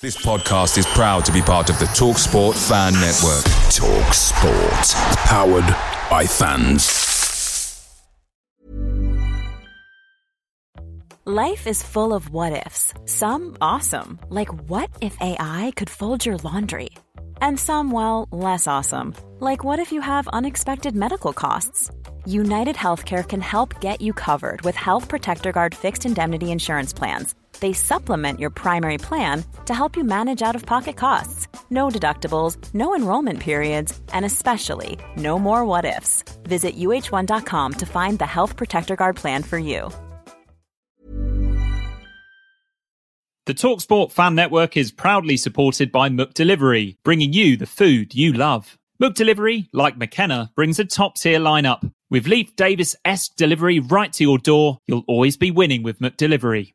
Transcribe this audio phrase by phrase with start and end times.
[0.00, 3.42] This podcast is proud to be part of the Talk Sport Fan Network.
[3.72, 4.94] Talk Sport.
[5.26, 5.66] Powered
[6.08, 8.06] by fans.
[11.24, 12.94] Life is full of what ifs.
[13.06, 16.90] Some awesome, like what if AI could fold your laundry?
[17.42, 21.90] And some, well, less awesome, like what if you have unexpected medical costs?
[22.24, 27.34] United Healthcare can help get you covered with Health Protector Guard fixed indemnity insurance plans
[27.60, 31.48] they supplement your primary plan to help you manage out of pocket costs.
[31.70, 36.22] No deductibles, no enrollment periods, and especially no more what ifs.
[36.44, 39.90] Visit uh1.com to find the Health Protector Guard plan for you.
[43.48, 48.76] The Talksport Fan Network is proudly supported by McDelivery, bringing you the food you love.
[49.02, 51.90] McDelivery, like McKenna, brings a top tier lineup.
[52.10, 56.74] With Leif Davis esque delivery right to your door, you'll always be winning with McDelivery.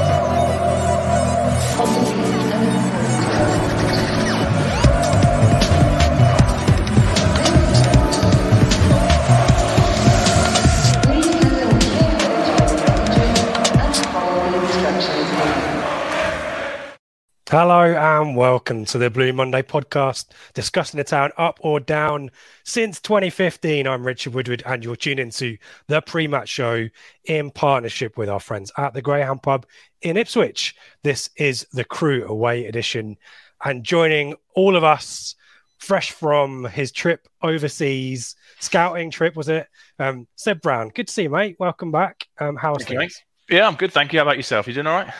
[17.51, 22.31] Hello and welcome to the Blue Monday podcast, discussing the town up or down
[22.63, 23.85] since 2015.
[23.87, 26.87] I'm Richard Woodward, and you're tuned into the pre-match show
[27.25, 29.65] in partnership with our friends at the Greyhound Pub
[30.01, 30.77] in Ipswich.
[31.03, 33.17] This is the Crewe Away edition,
[33.65, 35.35] and joining all of us,
[35.77, 39.67] fresh from his trip overseas, scouting trip was it?
[39.99, 41.57] Um, Seb Brown, good to see you, mate.
[41.59, 42.29] Welcome back.
[42.39, 43.21] Um, how's things?
[43.49, 43.91] You, yeah, I'm good.
[43.91, 44.19] Thank you.
[44.19, 44.69] How about yourself?
[44.69, 45.13] You doing all right?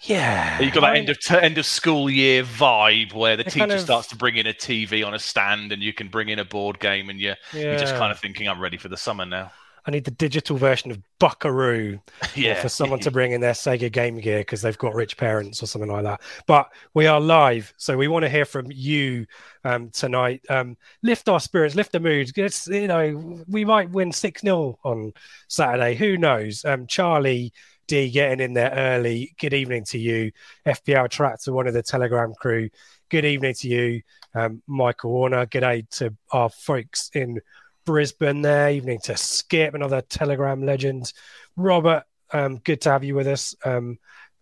[0.00, 3.44] Yeah, you got that I, end of t- end of school year vibe where the
[3.44, 6.08] teacher kind of, starts to bring in a TV on a stand, and you can
[6.08, 7.62] bring in a board game, and you're yeah.
[7.62, 9.52] you're just kind of thinking, "I'm ready for the summer now."
[9.86, 12.00] I need the digital version of Buckaroo
[12.34, 12.60] yeah.
[12.60, 15.66] for someone to bring in their Sega Game Gear because they've got rich parents or
[15.66, 16.20] something like that.
[16.46, 19.26] But we are live, so we want to hear from you
[19.64, 20.42] um, tonight.
[20.50, 22.36] Um, lift our spirits, lift the mood.
[22.36, 25.12] It's, you know, we might win 6 0 on
[25.48, 25.94] Saturday.
[25.94, 26.64] Who knows?
[26.64, 27.52] Um, Charlie
[27.86, 29.34] D getting in there early.
[29.38, 30.32] Good evening to you,
[30.66, 32.70] FPL Tractor, one of the Telegram crew.
[33.08, 34.02] Good evening to you,
[34.34, 35.46] um, Michael Warner.
[35.46, 37.40] Good day to our folks in
[37.84, 38.70] Brisbane there.
[38.70, 41.12] Evening to Skip, another Telegram legend.
[41.56, 42.02] Robert,
[42.32, 43.54] um, good to have you with us.
[43.64, 43.98] Um,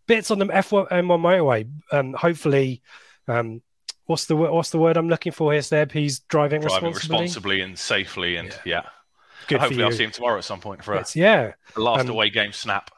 [0.06, 1.70] bits on the F1 M1 motorway.
[1.92, 2.80] Um, hopefully,
[3.28, 3.60] um,
[4.06, 5.92] what's the what's the word I'm looking for here, Seb?
[5.92, 7.24] He's driving, driving responsibly.
[7.24, 8.82] responsibly and safely, and yeah.
[8.82, 8.82] yeah.
[9.48, 11.14] Good hopefully, I'll see him tomorrow at some point for us.
[11.14, 12.90] Yeah, the last um, away game snap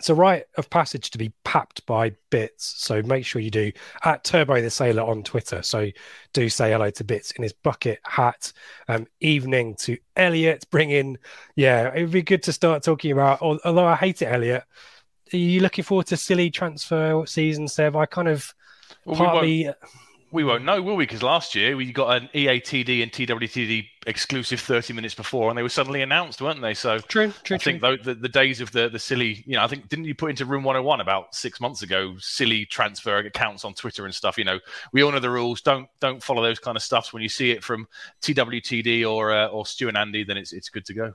[0.00, 2.74] it's a rite of passage to be papped by bits.
[2.78, 3.70] So make sure you do
[4.02, 5.60] at Turbo the Sailor on Twitter.
[5.60, 5.90] So
[6.32, 8.50] do say hello to Bits in his bucket hat.
[8.88, 10.64] Um, evening to Elliot.
[10.70, 11.18] Bring in,
[11.54, 13.42] yeah, it would be good to start talking about.
[13.42, 14.64] Although I hate it, Elliot.
[15.34, 17.94] Are you looking forward to silly transfer season, Seb?
[17.94, 18.54] I kind of
[19.04, 19.66] well, partly.
[19.66, 19.72] We
[20.32, 21.04] we won't know, will we?
[21.04, 25.62] Because last year we got an EADT and TWTD exclusive 30 minutes before, and they
[25.62, 26.74] were suddenly announced, weren't they?
[26.74, 27.56] So true, true.
[27.56, 27.98] I think true.
[28.02, 30.44] the, the days of the, the silly, you know, I think didn't you put into
[30.44, 34.38] Room 101 about six months ago silly transfer accounts on Twitter and stuff?
[34.38, 34.60] You know,
[34.92, 35.62] we all know the rules.
[35.62, 37.12] Don't don't follow those kind of stuffs.
[37.12, 37.88] When you see it from
[38.22, 41.12] TWTD or uh, or Stu and Andy, then it's it's good to go.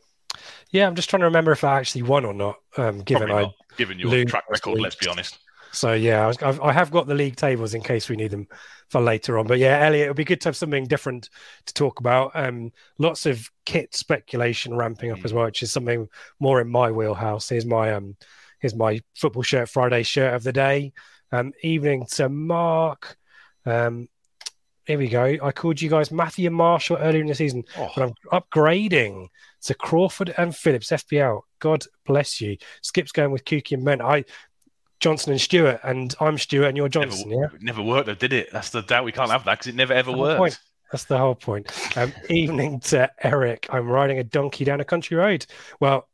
[0.71, 2.57] Yeah, I'm just trying to remember if I actually won or not.
[2.77, 5.39] Um, given I given your track record, let's be honest.
[5.75, 8.47] So yeah, I've, I have got the league tables in case we need them
[8.89, 9.47] for later on.
[9.47, 11.29] But yeah, Elliot, it'll be good to have something different
[11.65, 12.31] to talk about.
[12.33, 15.25] Um, lots of kit speculation ramping up mm.
[15.25, 16.07] as well, which is something
[16.39, 17.49] more in my wheelhouse.
[17.49, 18.15] Here's my um,
[18.59, 20.93] here's my football shirt Friday shirt of the day.
[21.31, 23.17] Um, evening to Mark.
[23.65, 24.07] Um,
[24.85, 25.35] here we go.
[25.41, 27.89] I called you guys Matthew Marshall earlier in the season, oh.
[27.95, 29.27] but I'm upgrading
[29.63, 31.41] to Crawford and Phillips FPL.
[31.59, 32.57] God bless you.
[32.83, 34.01] Skip's going with Kuki and Men.
[34.01, 34.25] I
[35.05, 37.29] Johnson and Stewart, and I'm Stewart and you're Johnson.
[37.29, 38.49] Never, yeah, never worked though, did it?
[38.51, 39.05] That's the doubt.
[39.05, 40.39] We can't have that because it never ever worked.
[40.39, 40.59] Point.
[40.91, 41.71] That's the whole point.
[41.95, 43.67] Um, evening to Eric.
[43.69, 45.45] I'm riding a donkey down a country road.
[45.79, 46.09] Well,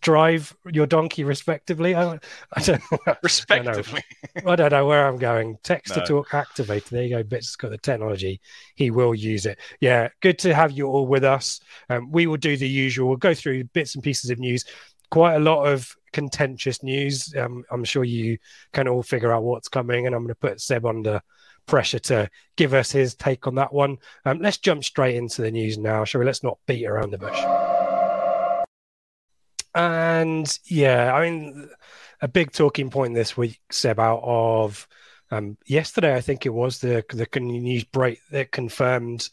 [0.00, 1.94] drive your donkey respectively.
[1.94, 2.18] I,
[2.52, 2.82] I don't
[3.22, 4.02] respectively.
[4.34, 4.52] I don't, know.
[4.52, 5.56] I don't know where I'm going.
[5.62, 6.90] Text to talk activated.
[6.90, 7.22] There you go.
[7.22, 8.42] Bits has got the technology.
[8.74, 9.58] He will use it.
[9.80, 11.60] Yeah, good to have you all with us.
[11.88, 13.08] Um, we will do the usual.
[13.08, 14.66] We'll go through bits and pieces of news
[15.10, 17.34] quite a lot of contentious news.
[17.36, 18.38] Um, I'm sure you
[18.72, 21.20] can all figure out what's coming, and I'm going to put Seb under
[21.66, 23.98] pressure to give us his take on that one.
[24.24, 26.24] Um, let's jump straight into the news now, shall we?
[26.24, 27.38] Let's not beat around the bush.
[29.74, 31.68] And yeah, I mean,
[32.22, 34.88] a big talking point this week, Seb, out of
[35.30, 39.28] um, yesterday, I think it was the the news break that confirmed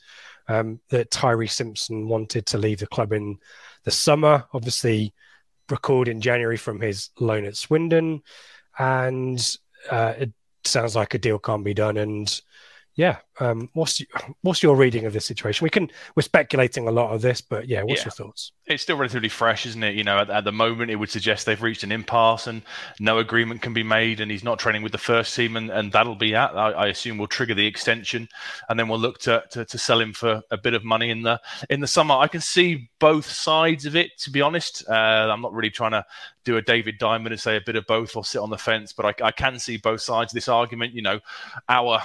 [0.50, 3.38] um, that Tyreece Simpson wanted to leave the club in
[3.86, 4.44] the summer.
[4.52, 5.14] Obviously,
[5.70, 8.22] recalled in January from his loan at Swindon,
[8.78, 9.58] and
[9.90, 10.32] uh, it
[10.64, 11.98] sounds like a deal can't be done.
[11.98, 12.42] And
[12.96, 14.04] yeah, um, what's
[14.42, 15.66] what's your reading of this situation?
[15.66, 18.06] We can we're speculating a lot of this, but yeah, what's yeah.
[18.06, 18.52] your thoughts?
[18.68, 19.96] It's still relatively fresh, isn't it?
[19.96, 22.62] You know, at, at, the moment, it would suggest they've reached an impasse and
[23.00, 25.92] no agreement can be made, and he's not training with the first team, and, and
[25.92, 26.56] that'll be at.
[26.56, 28.30] I, I assume will trigger the extension,
[28.70, 31.24] and then we'll look to, to, to sell him for a bit of money in
[31.24, 31.42] the
[31.72, 32.16] in the summer.
[32.16, 34.88] I can see both sides of it, to be honest.
[34.88, 34.94] Uh,
[35.32, 36.06] I'm not really trying to
[36.46, 38.94] do a David Diamond and say a bit of both or sit on the fence,
[38.94, 40.94] but I, I can see both sides of this argument.
[40.94, 41.20] You know,
[41.68, 42.00] our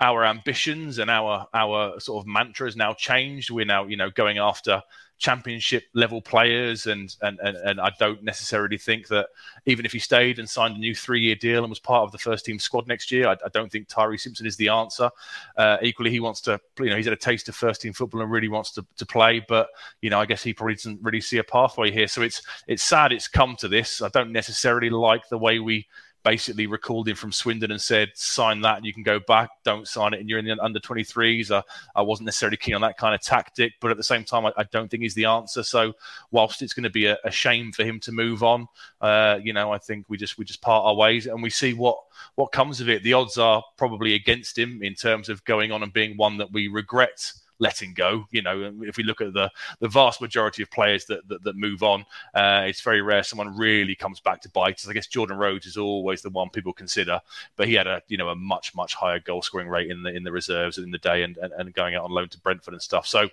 [0.00, 3.50] our ambitions and our our sort of mantra has now changed.
[3.50, 4.82] We're now you know going after
[5.16, 9.28] championship level players and and and, and I don't necessarily think that
[9.66, 12.12] even if he stayed and signed a new three year deal and was part of
[12.12, 15.10] the first team squad next year, I, I don't think Tyreece Simpson is the answer.
[15.56, 18.20] Uh, equally, he wants to you know he's had a taste of first team football
[18.22, 19.68] and really wants to, to play, but
[20.02, 22.08] you know I guess he probably doesn't really see a pathway here.
[22.08, 24.02] So it's it's sad it's come to this.
[24.02, 25.86] I don't necessarily like the way we
[26.24, 29.50] basically recalled him from Swindon and said, sign that and you can go back.
[29.62, 31.50] Don't sign it and you're in the under 23s.
[31.50, 31.62] I,
[31.94, 34.52] I wasn't necessarily keen on that kind of tactic, but at the same time, I,
[34.56, 35.62] I don't think he's the answer.
[35.62, 35.92] So
[36.30, 38.66] whilst it's going to be a, a shame for him to move on,
[39.00, 41.74] uh, you know, I think we just we just part our ways and we see
[41.74, 41.98] what
[42.36, 43.02] what comes of it.
[43.02, 46.52] The odds are probably against him in terms of going on and being one that
[46.52, 48.26] we regret letting go.
[48.30, 51.56] You know, if we look at the the vast majority of players that that, that
[51.56, 52.04] move on,
[52.34, 54.88] uh, it's very rare someone really comes back to bite us.
[54.88, 57.20] I guess Jordan Rhodes is always the one people consider,
[57.56, 60.14] but he had a you know a much much higher goal scoring rate in the
[60.14, 62.74] in the reserves in the day and, and, and going out on loan to Brentford
[62.74, 63.06] and stuff.
[63.06, 63.28] So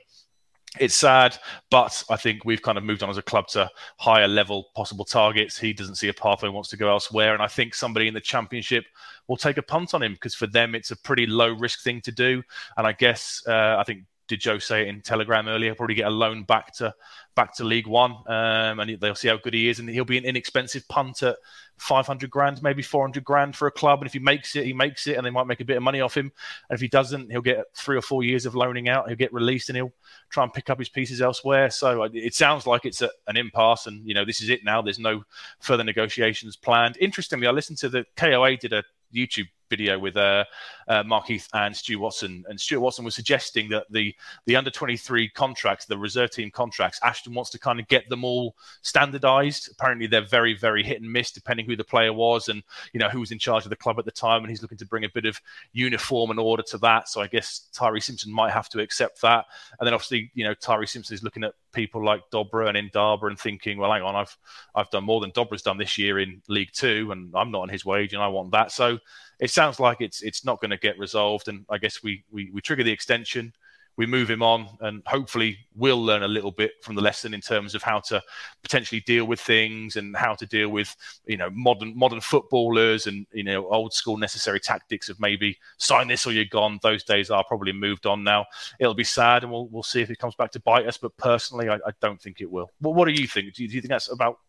[0.80, 1.38] it's sad,
[1.70, 5.04] but I think we've kind of moved on as a club to higher level possible
[5.04, 5.58] targets.
[5.58, 7.34] He doesn't see a pathway, wants to go elsewhere.
[7.34, 8.86] And I think somebody in the championship
[9.28, 12.00] will take a punt on him because for them, it's a pretty low risk thing
[12.02, 12.42] to do.
[12.78, 15.76] And I guess, uh, I think did Joe say it in Telegram earlier?
[15.76, 16.96] Probably get a loan back to
[17.36, 20.18] back to League One, um, and they'll see how good he is, and he'll be
[20.18, 21.36] an inexpensive punt at
[21.76, 24.00] 500 grand, maybe 400 grand for a club.
[24.00, 25.84] And if he makes it, he makes it, and they might make a bit of
[25.84, 26.32] money off him.
[26.70, 29.10] And if he doesn't, he'll get three or four years of loaning out.
[29.10, 29.92] He'll get released, and he'll
[30.30, 31.70] try and pick up his pieces elsewhere.
[31.70, 34.64] So uh, it sounds like it's a, an impasse, and you know this is it
[34.64, 34.82] now.
[34.82, 35.26] There's no
[35.60, 36.96] further negotiations planned.
[37.02, 40.46] Interestingly, I listened to the KOA did a YouTube video with uh,
[40.88, 44.14] uh, Mark Heath and Stu Watson, and Stuart Watson was suggesting that the
[44.46, 48.08] the under twenty three contracts, the reserve team contracts, Ashton wants to kind of get
[48.10, 49.72] them all standardised.
[49.72, 52.62] Apparently, they're very very hit and miss depending who the player was and
[52.94, 54.78] you know who was in charge of the club at the time, and he's looking
[54.78, 55.40] to bring a bit of
[55.72, 57.10] uniform and order to that.
[57.10, 59.46] So I guess Tyreece Simpson might have to accept that,
[59.80, 63.28] and then obviously you know Tyreece Simpson is looking at people like Dobra and Ndaba
[63.28, 64.38] and thinking, well, hang on, I've
[64.76, 67.70] I've done more than Dobra's done this year in League Two, and I'm not on
[67.70, 68.72] his wage, and I want that.
[68.72, 68.98] So
[69.40, 72.52] it sounds like it's it's not going to get resolved, and I guess we, we
[72.54, 73.54] we trigger the extension,
[73.98, 77.42] we move him on, and hopefully we'll learn a little bit from the lesson in
[77.42, 78.22] terms of how to
[78.64, 80.96] potentially deal with things and how to deal with
[81.26, 86.08] you know modern modern footballers and you know old school necessary tactics of maybe sign
[86.08, 86.80] this or you're gone.
[86.82, 88.46] Those days are probably moved on now.
[88.80, 90.98] It'll be sad, and we'll we'll see if it comes back to bite us.
[90.98, 92.70] But personally, I, I don't think it will.
[92.82, 93.54] Well, what do you think?
[93.54, 94.40] Do you, do you think that's about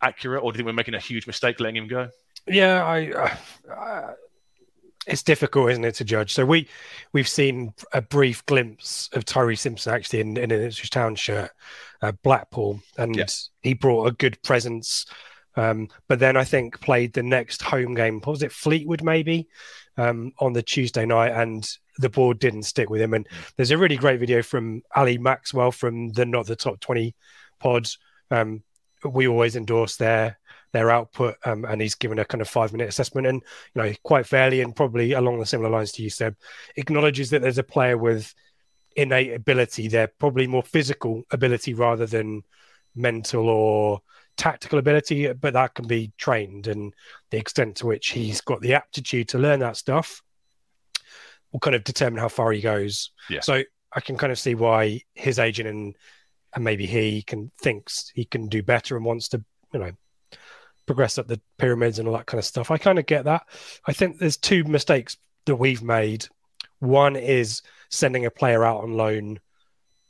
[0.00, 2.08] accurate, or do you think we're making a huge mistake letting him go?
[2.46, 3.10] Yeah, I,
[3.68, 4.14] uh,
[5.06, 6.32] it's difficult, isn't it, to judge?
[6.32, 6.68] So we
[7.12, 11.50] we've seen a brief glimpse of Tyreece Simpson actually in, in an Ipswich Town shirt,
[12.02, 13.22] uh, Blackpool, and
[13.62, 15.06] he brought a good presence.
[15.56, 18.20] Um, but then I think played the next home game.
[18.20, 19.48] What was it Fleetwood maybe
[19.96, 21.66] um, on the Tuesday night, and
[21.98, 23.14] the board didn't stick with him.
[23.14, 27.14] And there's a really great video from Ali Maxwell from the Not the Top Twenty
[27.58, 27.88] pod.
[28.30, 28.62] Um,
[29.04, 30.38] we always endorse their
[30.72, 33.42] their output, um, and he's given a kind of five minute assessment, and
[33.74, 36.36] you know quite fairly and probably along the similar lines to you, Seb,
[36.76, 38.34] acknowledges that there's a player with
[38.96, 39.88] innate ability.
[39.88, 42.42] They're probably more physical ability rather than
[42.94, 44.00] mental or
[44.36, 46.94] tactical ability, but that can be trained, and
[47.30, 50.22] the extent to which he's got the aptitude to learn that stuff
[51.52, 53.12] will kind of determine how far he goes.
[53.30, 53.40] Yeah.
[53.40, 55.96] So I can kind of see why his agent and
[56.54, 59.42] and maybe he can thinks he can do better and wants to
[59.72, 59.92] you know
[60.86, 62.70] progress up the pyramids and all that kind of stuff.
[62.70, 63.46] I kind of get that.
[63.86, 66.26] I think there's two mistakes that we've made.
[66.78, 69.40] One is sending a player out on loan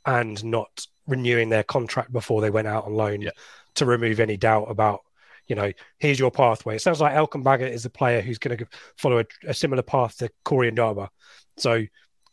[0.04, 3.30] and not renewing their contract before they went out on loan yeah.
[3.74, 5.00] to remove any doubt about
[5.46, 6.76] you know, here's your pathway.
[6.76, 8.66] It sounds like Elkan Baggott is a player who's going to
[8.96, 11.08] follow a, a, similar path to Corrie Ndaba.
[11.56, 11.84] So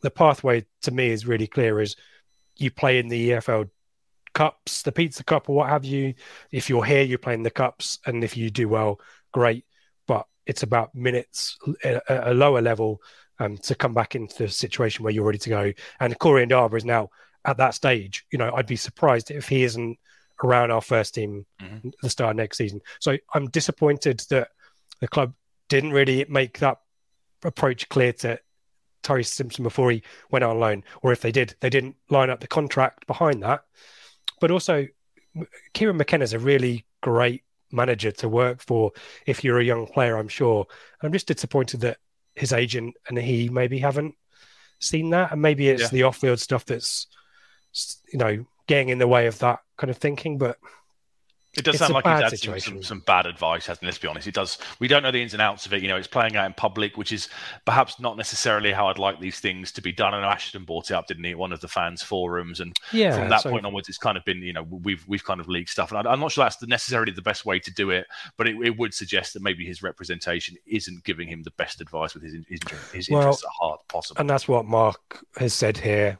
[0.02, 1.96] the pathway to me is really clear: is
[2.56, 3.70] you play in the EFL
[4.34, 6.14] Cups, the Pizza Cup, or what have you.
[6.50, 9.00] If you're here, you're playing the Cups, and if you do well,
[9.32, 9.64] great.
[10.06, 13.00] But it's about minutes at a lower level
[13.38, 15.72] um, to come back into the situation where you're ready to go.
[16.00, 17.10] And Corrie Ndaba is now
[17.44, 18.26] at that stage.
[18.30, 19.98] You know, I'd be surprised if he isn't
[20.42, 21.90] around our first team mm-hmm.
[22.02, 22.80] the start next season.
[23.00, 24.48] So I'm disappointed that
[25.00, 25.32] the club
[25.68, 26.78] didn't really make that
[27.44, 28.38] approach clear to
[29.02, 32.40] Tyreece Simpson before he went on loan, or if they did, they didn't line up
[32.40, 33.64] the contract behind that.
[34.40, 34.86] But also,
[35.72, 38.92] Kieran McKenna is a really great manager to work for
[39.26, 40.66] if you're a young player, I'm sure.
[41.00, 41.98] And I'm just disappointed that
[42.34, 44.14] his agent and he maybe haven't
[44.80, 45.88] seen that, and maybe it's yeah.
[45.88, 47.06] the off-field stuff that's
[48.12, 50.38] you know getting in the way of that kind of thinking.
[50.38, 50.58] But
[51.56, 53.86] it does sound like he's had some, some, some, bad advice, hasn't it?
[53.86, 54.26] Let's be honest.
[54.26, 54.58] It does.
[54.80, 55.82] We don't know the ins and outs of it.
[55.82, 57.28] You know, it's playing out in public, which is
[57.64, 60.14] perhaps not necessarily how I'd like these things to be done.
[60.14, 61.34] I know Ashton brought it up, didn't he?
[61.34, 63.50] One of the fans' forums, and yeah, from that so...
[63.50, 66.06] point onwards, it's kind of been, you know, we've we've kind of leaked stuff, and
[66.06, 68.06] I, am not sure that's necessarily the best way to do it,
[68.36, 72.14] but it, it, would suggest that maybe his representation isn't giving him the best advice
[72.14, 72.60] with his his,
[72.92, 74.20] his well, interests at heart possible.
[74.20, 76.18] And that's what Mark has said here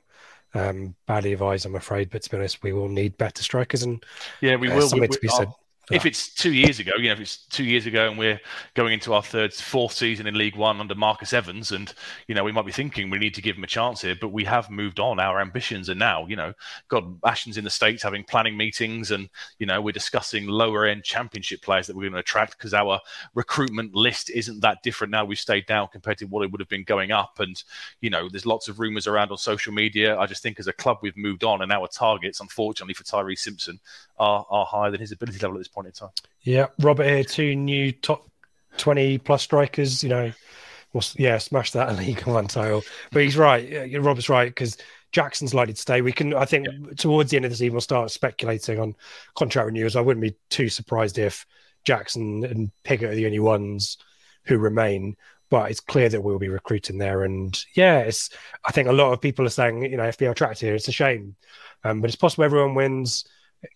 [0.54, 2.11] um, badly advised, I'm afraid.
[2.11, 4.04] But to be honest, we will need better strikers, and
[4.40, 4.88] yeah, we uh, will.
[4.88, 5.49] Something we, we, to be said
[5.90, 8.40] if it's two years ago, you know, if it's two years ago and we're
[8.74, 11.92] going into our third, fourth season in League One under Marcus Evans, and
[12.26, 14.28] you know, we might be thinking we need to give him a chance here, but
[14.28, 15.20] we have moved on.
[15.20, 16.54] Our ambitions are now, you know,
[16.88, 21.04] God, Ashton's in the states having planning meetings, and you know, we're discussing lower end
[21.04, 23.00] Championship players that we're going to attract because our
[23.34, 25.24] recruitment list isn't that different now.
[25.24, 27.62] We've stayed down compared to what it would have been going up, and
[28.00, 30.18] you know, there's lots of rumours around on social media.
[30.18, 33.40] I just think as a club we've moved on, and our targets, unfortunately for Tyreece
[33.40, 33.78] Simpson,
[34.18, 36.11] are are higher than his ability level at this point in time.
[36.43, 38.26] Yeah, Robert here, two new top
[38.76, 40.02] twenty plus strikers.
[40.02, 40.33] You know,
[40.95, 42.83] well, yeah, smash that League One title.
[43.12, 43.93] But he's right.
[44.00, 44.78] Robert's right because
[45.12, 46.00] Jackson's likely to stay.
[46.00, 46.95] We can, I think, yeah.
[46.97, 48.97] towards the end of the season, we'll start speculating on
[49.35, 49.97] contract renewals.
[49.97, 51.47] I wouldn't be too surprised if
[51.85, 53.99] Jackson and Pigott are the only ones
[54.45, 55.16] who remain.
[55.50, 58.31] But it's clear that we'll be recruiting there, and yeah, it's.
[58.66, 60.75] I think a lot of people are saying, you know, FPL tracked here.
[60.75, 61.37] It's a shame,
[61.85, 63.25] um, but it's possible everyone wins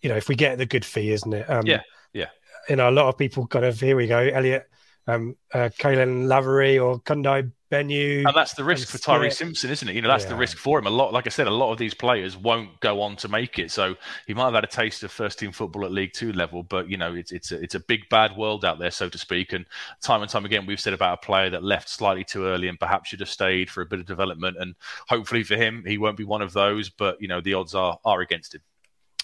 [0.03, 1.49] you know, if we get the good fee, isn't it?
[1.49, 2.29] Um, yeah, yeah.
[2.69, 4.69] You know, a lot of people kind of here we go, Elliot,
[5.07, 8.27] um, uh, Caolan Lavery or Kundai Benyu.
[8.27, 9.95] And that's the risk for Tyreece Simpson, isn't it?
[9.95, 10.31] You know, that's yeah.
[10.31, 10.87] the risk for him.
[10.87, 13.59] A lot, like I said, a lot of these players won't go on to make
[13.59, 13.71] it.
[13.71, 13.95] So
[14.27, 16.89] he might have had a taste of first team football at League Two level, but
[16.89, 19.53] you know, it's it's a, it's a big bad world out there, so to speak.
[19.53, 19.67] And
[20.03, 22.81] time and time again, we've said about a player that left slightly too early and
[22.81, 24.57] perhaps should have stayed for a bit of development.
[24.59, 24.75] And
[25.09, 26.89] hopefully for him, he won't be one of those.
[26.89, 28.63] But you know, the odds are are against him.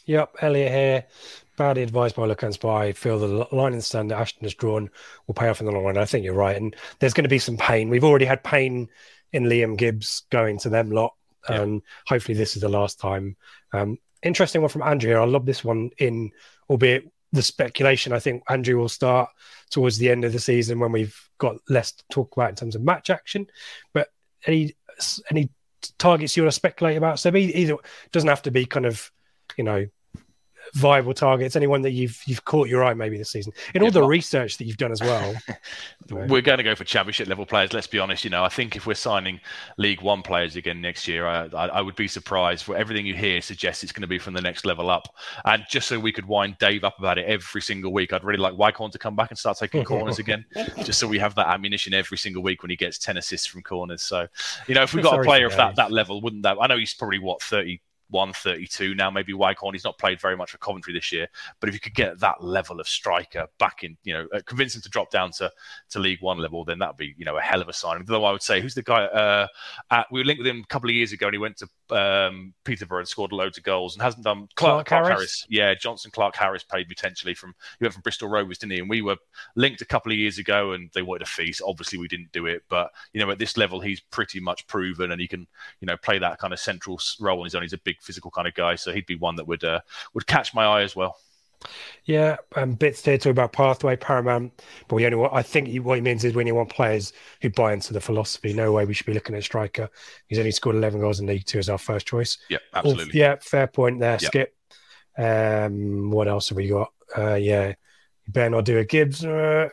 [0.06, 1.04] Yep, Elliot here.
[1.56, 4.54] Badly advised by Lucans, but I feel the line in the stand that Ashton has
[4.54, 4.90] drawn
[5.26, 5.96] will pay off in the long run.
[5.96, 6.56] I think you're right.
[6.56, 7.88] And there's going to be some pain.
[7.88, 8.88] We've already had pain
[9.32, 11.14] in Liam Gibbs going to them lot.
[11.48, 13.36] And hopefully this is the last time.
[13.72, 15.14] Um, interesting one from Andrew.
[15.14, 16.32] I love this one in,
[16.68, 18.12] albeit the speculation.
[18.12, 19.28] I think Andrew will start
[19.70, 22.74] towards the end of the season when we've got less to talk about in terms
[22.74, 23.46] of match action.
[23.92, 24.08] But
[24.46, 24.74] any
[25.30, 25.50] any
[25.98, 27.18] targets you want to speculate about?
[27.18, 27.76] So either
[28.12, 29.10] doesn't have to be kind of
[29.56, 29.86] you know
[30.74, 31.56] viable targets?
[31.56, 34.64] Anyone that you've you've caught your eye maybe this season in all the research that
[34.64, 35.34] you've done as well?
[36.10, 37.72] we're going to go for championship level players.
[37.72, 38.24] Let's be honest.
[38.24, 39.40] You know, I think if we're signing
[39.78, 42.64] League One players again next year, I, I, I would be surprised.
[42.64, 45.14] For everything you hear suggests it's going to be from the next level up.
[45.44, 48.38] And just so we could wind Dave up about it every single week, I'd really
[48.38, 50.44] like Waghorn to come back and start taking corners again,
[50.82, 53.62] just so we have that ammunition every single week when he gets ten assists from
[53.62, 54.02] corners.
[54.02, 54.26] So,
[54.66, 56.56] you know, if we've got a player of that that level, wouldn't that?
[56.60, 59.10] I know he's probably what thirty 132 now.
[59.10, 61.28] Maybe Waghorn, he's not played very much for Coventry this year,
[61.60, 64.74] but if you could get that level of striker back in, you know, uh, convince
[64.74, 65.50] him to drop down to,
[65.90, 68.04] to League One level, then that'd be, you know, a hell of a signing.
[68.04, 69.04] Though I would say, who's the guy?
[69.04, 69.46] Uh,
[69.90, 71.68] at, we were linked with him a couple of years ago, and he went to
[71.90, 74.48] um, Peterborough and scored loads of goals and hasn't done.
[74.54, 75.18] Clarke, Clarke, Clark Harris?
[75.18, 75.46] Harris?
[75.48, 78.78] yeah, Jonson Clarke-Harris paid potentially from he went from Bristol Rovers, didn't he?
[78.78, 79.16] And we were
[79.56, 81.52] linked a couple of years ago, and they wanted a fee.
[81.52, 84.66] So obviously, we didn't do it, but you know, at this level, he's pretty much
[84.66, 85.46] proven, and he can,
[85.80, 87.62] you know, play that kind of central role on his own.
[87.62, 89.80] He's a big physical kind of guy so he'd be one that would uh,
[90.12, 91.16] would catch my eye as well.
[92.04, 95.80] Yeah, um, bits there talk about pathway paramount, but we only want, I think he,
[95.80, 98.52] what he means is when you want players who buy into the philosophy.
[98.52, 99.88] No way we should be looking at striker.
[100.26, 102.38] He's only scored eleven goals in League Two as our first choice.
[102.48, 103.18] Yeah, absolutely.
[103.18, 104.54] yeah, fair point there, Skip.
[105.16, 106.92] Um, what else have we got?
[107.16, 107.74] Uh, yeah,
[108.28, 109.24] better not do a Gibbs.
[109.24, 109.68] Uh,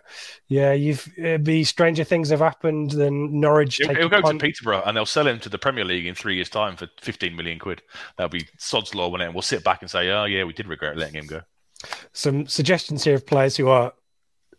[0.48, 3.78] yeah, you've it'd be stranger things have happened than Norwich.
[3.78, 6.36] He'll, he'll go to Peterborough and they'll sell him to the Premier League in three
[6.36, 7.82] years' time for 15 million quid.
[8.18, 9.26] That'll be sod's law when it.
[9.26, 11.42] And we'll sit back and say, oh yeah, we did regret letting him go.
[12.14, 13.94] Some suggestions here of players who are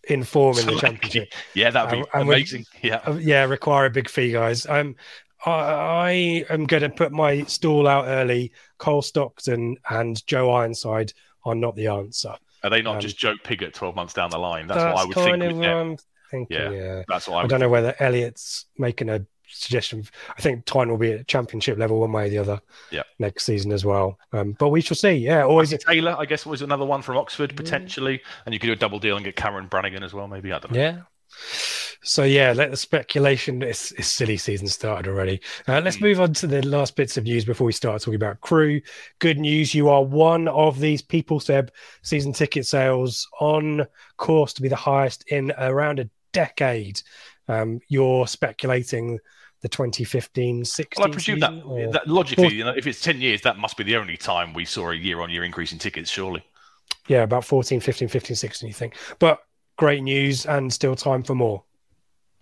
[0.08, 1.32] in form in the championship.
[1.54, 2.66] yeah, that'd be we- amazing.
[2.82, 3.00] Yeah.
[3.06, 4.66] Uh, yeah, require a big fee, guys.
[4.66, 4.96] Um,
[5.44, 8.52] I, I am going to put my stall out early.
[8.78, 11.12] Cole Stockton and Joe Ironside
[11.44, 12.34] are not the answer.
[12.64, 14.66] Are they not um, just Joe Pigott 12 months down the line?
[14.66, 15.52] That's, what I would kind think.
[15.52, 15.96] of with them.
[16.30, 16.56] thinking.
[16.56, 16.70] Yeah.
[16.70, 20.04] Yeah, That's what I I don't know whether Elliot's making a suggestion.
[20.36, 22.60] I think Tyne will be at championship level one way or the other.
[22.90, 23.02] Yeah.
[23.18, 24.18] next season as well.
[24.32, 25.12] Um, but we shall see.
[25.12, 25.72] Yeah, always.
[25.86, 28.98] Taylor, I guess, was another one from Oxford potentially, and you could do a double
[28.98, 30.26] deal and get Cameron Brannagan as well.
[30.28, 30.80] Maybe I don't know.
[30.80, 30.98] Yeah.
[32.04, 33.62] So yeah, let the speculation.
[33.62, 35.40] It's, it's silly season started already.
[35.68, 36.04] Uh, let's Hmm.
[36.04, 38.80] move on to the last bits of news before we start talking about Crewe.
[39.20, 41.38] Good news: you are one of these people.
[41.40, 41.70] Seb
[42.02, 47.00] season ticket sales on course to be the highest in around a decade.
[47.48, 49.18] Um, you're speculating
[49.62, 53.20] the 2015 16 Well, I presume that, or- that logically, you know, if it's 10
[53.20, 55.78] years, that must be the only time we saw a year on year increase in
[55.78, 56.44] tickets, surely.
[57.08, 58.96] yeah, about 14, 15, 15, 16, you think.
[59.18, 59.40] But
[59.76, 61.62] great news and still time for more.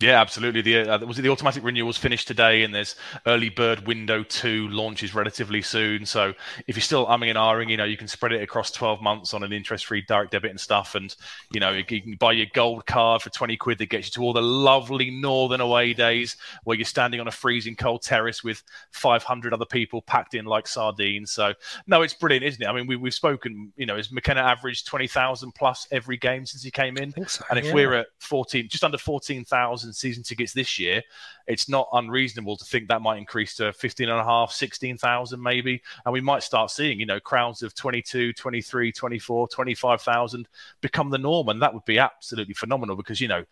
[0.01, 0.61] Yeah, absolutely.
[0.61, 2.95] The uh, was it the automatic renewals finished today, and there's
[3.27, 6.05] early bird window two launches relatively soon.
[6.05, 6.33] So
[6.67, 9.33] if you're still umming and ahhing, you know you can spread it across 12 months
[9.33, 11.15] on an interest-free direct debit and stuff, and
[11.51, 14.21] you know you can buy your gold card for 20 quid that gets you to
[14.21, 18.63] all the lovely northern away days where you're standing on a freezing cold terrace with
[18.91, 21.31] 500 other people packed in like sardines.
[21.31, 21.53] So
[21.87, 22.67] no, it's brilliant, isn't it?
[22.67, 23.71] I mean, we, we've spoken.
[23.75, 27.13] You know, has McKenna averaged 20,000 plus every game since he came in?
[27.27, 27.45] So.
[27.49, 27.73] And if yeah.
[27.73, 31.01] we're at 14, just under 14,000 season tickets this year,
[31.47, 35.81] it's not unreasonable to think that might increase to 15 and a half, 16,000 maybe.
[36.05, 40.47] And we might start seeing, you know, crowds of 22, 23, 24, 25,000
[40.81, 41.49] become the norm.
[41.49, 43.43] And that would be absolutely phenomenal because, you know,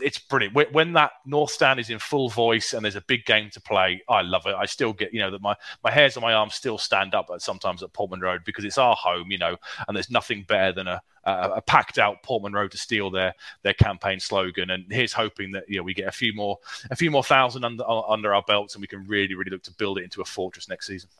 [0.00, 0.54] it's brilliant.
[0.54, 4.02] When- that North Stand is in full voice and there's a big game to play,
[4.08, 4.54] I love it.
[4.54, 7.28] I still get, you know, that my, my hairs on my arms still stand up
[7.32, 9.56] at sometimes at Portman Road because it's our home, you know,
[9.86, 13.34] and there's nothing better than a, a, a packed out Portman Road to steal their
[13.62, 14.70] their campaign slogan.
[14.70, 16.58] And here's hoping that you know we get a few more
[16.90, 19.72] a few more thousand under under our belts and we can really really look to
[19.72, 21.10] build it into a fortress next season.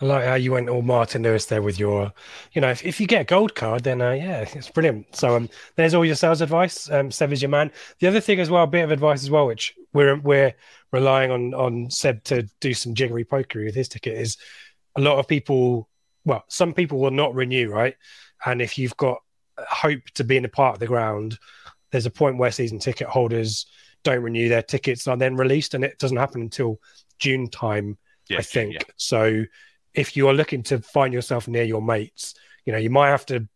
[0.00, 2.12] I like how you went all Martin Lewis there with your,
[2.52, 5.14] you know, if, if you get a gold card, then uh, yeah, it's brilliant.
[5.14, 6.90] So um, there's all your sales advice.
[6.90, 7.70] Um, Seb is your man.
[8.00, 10.54] The other thing as well, a bit of advice as well, which we're we're
[10.92, 14.36] relying on on Seb to do some jiggery pokery with his ticket is
[14.96, 15.88] a lot of people.
[16.24, 17.96] Well, some people will not renew, right?
[18.46, 19.18] And if you've got
[19.58, 21.38] hope to be in a part of the ground,
[21.90, 23.66] there's a point where season ticket holders
[24.02, 26.80] don't renew their tickets are then released, and it doesn't happen until
[27.18, 27.96] June time
[28.28, 28.74] Yeah, I think.
[28.74, 28.80] yeah.
[28.96, 29.44] So
[29.94, 32.34] if you are looking to find yourself near your mates,
[32.64, 33.46] you know, you might have to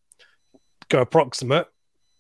[0.89, 1.67] go approximate.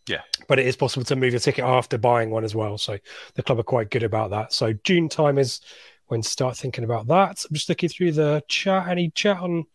[0.08, 0.22] Yeah.
[0.48, 2.78] But it is possible to move a ticket after buying one as well.
[2.78, 2.98] So
[3.34, 4.52] the club are quite good about that.
[4.52, 5.60] So June time is
[6.06, 7.44] when to start thinking about that.
[7.48, 8.88] I'm just looking through the chat.
[8.88, 9.66] Any chat on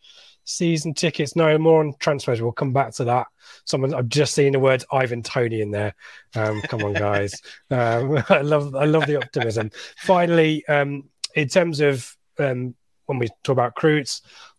[0.42, 1.36] season tickets?
[1.36, 2.42] No, more on transfers.
[2.42, 3.28] We'll come back to that.
[3.64, 5.94] Someone I've just seen the words Ivan Toney in there.
[6.34, 7.40] Um, come on, guys.
[7.70, 9.70] um, I love I love the optimism.
[9.98, 12.74] Finally, um, in terms of um,
[13.06, 14.04] when we talk about Crewe,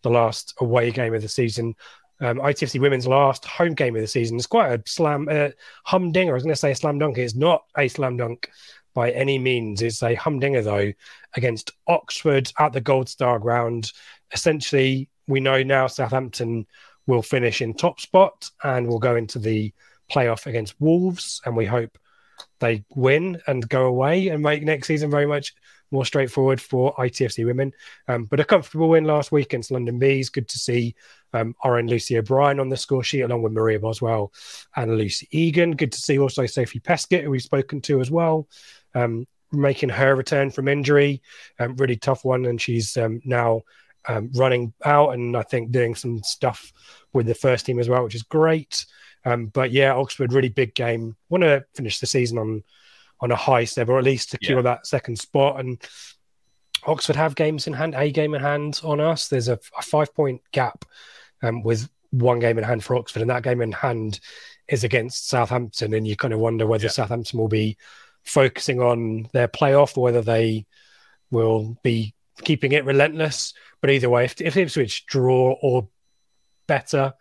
[0.03, 1.75] the last away game of the season.
[2.21, 4.37] Um, ITFC women's last home game of the season.
[4.37, 5.49] It's quite a slam uh,
[5.83, 6.31] humdinger.
[6.31, 7.17] I was going to say a slam dunk.
[7.17, 8.49] It's not a slam dunk
[8.93, 9.81] by any means.
[9.81, 10.93] It's a humdinger though
[11.35, 13.91] against Oxford at the Gold Star ground.
[14.31, 16.65] Essentially, we know now Southampton
[17.05, 19.73] will finish in top spot and will go into the
[20.11, 21.97] playoff against Wolves, and we hope
[22.59, 25.53] they win and go away and make next season very much
[25.95, 27.73] more straightforward for ITFC women.
[28.07, 30.29] Um, but a comfortable win last week against London Bees.
[30.29, 30.93] Good to see
[31.33, 34.31] um, our own Lucy O'Brien on the score sheet, along with Maria Boswell
[34.75, 35.71] and Lucy Egan.
[35.71, 38.47] Good to see also Sophie Peskett, who we've spoken to as well,
[38.93, 41.21] um, making her return from injury.
[41.57, 43.61] Um, really tough one, and she's um, now
[44.07, 46.71] um, running out and I think doing some stuff
[47.13, 48.85] with the first team as well, which is great.
[49.25, 51.15] Um, but yeah, Oxford really big game.
[51.29, 52.63] Want to finish the season on
[53.25, 54.63] on a high step, or at least secure Yeah.
[54.63, 55.59] that second spot.
[55.59, 55.81] And
[56.85, 59.27] Oxford have games in hand, a game in hand on us.
[59.27, 60.85] There's a, a five point gap
[61.43, 64.19] um, with one game in hand for Oxford, and that game in hand
[64.67, 65.93] is against Southampton.
[65.93, 66.91] And you kind of wonder whether Yeah.
[66.91, 67.77] Southampton will be
[68.23, 70.65] focusing on their playoff or whether they
[71.31, 73.53] will be keeping it relentless.
[73.81, 75.89] But either way, if, if Ipswich draw or
[76.67, 77.13] better,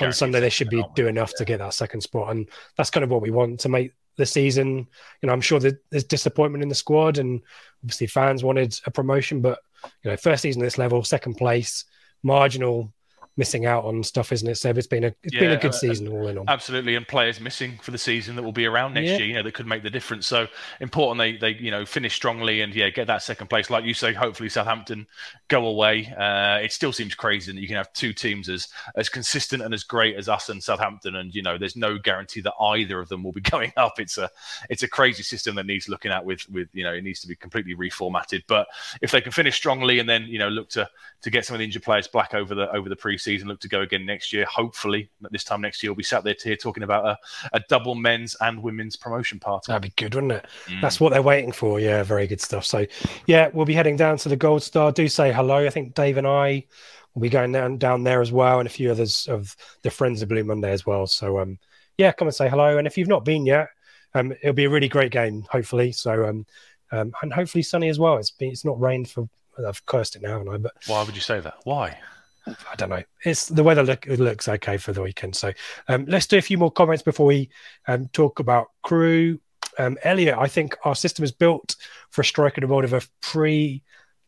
[0.00, 1.02] on Sunday they should be aren't we?
[1.02, 3.68] do enough to get that second spot, and that's kind of what we want to
[3.68, 4.86] make the season.
[5.20, 7.40] You know, I'm sure that there's disappointment in the squad, and
[7.82, 9.58] obviously fans wanted a promotion, but
[10.02, 11.84] you know, first season at this level, second place,
[12.22, 12.92] marginal
[13.36, 14.76] missing out on stuff, isn't it, Seb?
[14.78, 16.44] It's been a it's been a good uh, season all in all.
[16.48, 19.16] Absolutely, and players missing for the season that will be around next Yeah.
[19.18, 20.26] year, you know, that could make the difference.
[20.26, 20.46] So
[20.80, 23.70] important they they you know finish strongly and yeah get that second place.
[23.70, 25.06] Like you say, hopefully Southampton
[25.48, 26.12] go away.
[26.18, 29.72] Uh, it still seems crazy that you can have two teams as as consistent and
[29.72, 33.08] as great as us and Southampton, and you know there's no guarantee that either of
[33.08, 33.98] them will be going up.
[33.98, 34.30] It's a
[34.68, 37.28] it's a crazy system that needs looking at with with you know it needs to
[37.28, 38.42] be completely reformatted.
[38.46, 38.66] But
[39.00, 40.88] if they can finish strongly and then you know look to
[41.22, 43.68] to get some of the injured players back over the over the preseason, look to
[43.68, 44.44] go again next year.
[44.44, 47.18] Hopefully, this time next year we'll be sat there here talking about a,
[47.52, 49.72] a double men's and women's promotion party.
[49.72, 50.46] That'd be good, wouldn't it?
[50.66, 50.80] Mm.
[50.80, 51.80] That's what they're waiting for.
[51.80, 52.64] Yeah, very good stuff.
[52.64, 52.86] So,
[53.26, 54.92] yeah, we'll be heading down to the Gold Star.
[54.92, 55.66] Do say hello.
[55.66, 56.64] I think Dave and I
[57.14, 60.22] will be going down down there as well, and a few others of the friends
[60.22, 61.06] of Blue Monday as well.
[61.06, 61.58] So, um,
[61.98, 62.78] yeah, come and say hello.
[62.78, 63.68] And if you've not been yet,
[64.14, 65.92] um, it'll be a really great game, hopefully.
[65.92, 66.46] So, um,
[66.90, 68.18] um, and hopefully sunny as well.
[68.18, 69.28] It's been it's not rained for.
[69.66, 70.56] I've cursed it now, haven't I?
[70.56, 71.56] But Why would you say that?
[71.64, 71.98] Why?
[72.46, 73.02] I don't know.
[73.24, 75.36] It's the weather look it looks okay for the weekend.
[75.36, 75.52] So
[75.88, 77.50] um, let's do a few more comments before we
[77.86, 79.40] um, talk about Crewe.
[79.78, 81.76] Um, Elliot, I think our system is built
[82.10, 83.82] for a striker the mold of a pre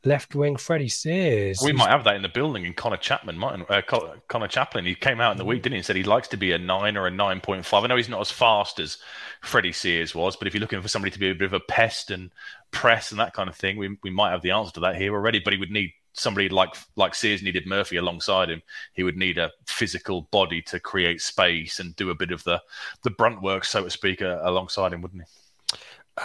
[0.05, 1.61] left wing Freddie Sears.
[1.62, 3.83] We might have that in the building in Connor Chapman, mightn't uh,
[4.29, 4.85] Connor Chaplin.
[4.85, 5.79] He came out in the week, didn't he?
[5.79, 7.85] And said he likes to be a nine or a nine point five.
[7.85, 8.98] I know he's not as fast as
[9.42, 11.61] Freddie Sears was, but if you're looking for somebody to be a bit of a
[11.61, 12.31] pest and
[12.70, 15.14] press and that kind of thing, we we might have the answer to that here
[15.14, 15.40] already.
[15.40, 18.62] But he would need somebody like like Sears needed Murphy alongside him.
[18.94, 22.62] He would need a physical body to create space and do a bit of the
[23.03, 25.79] the brunt work, so to speak, uh, alongside him, wouldn't he?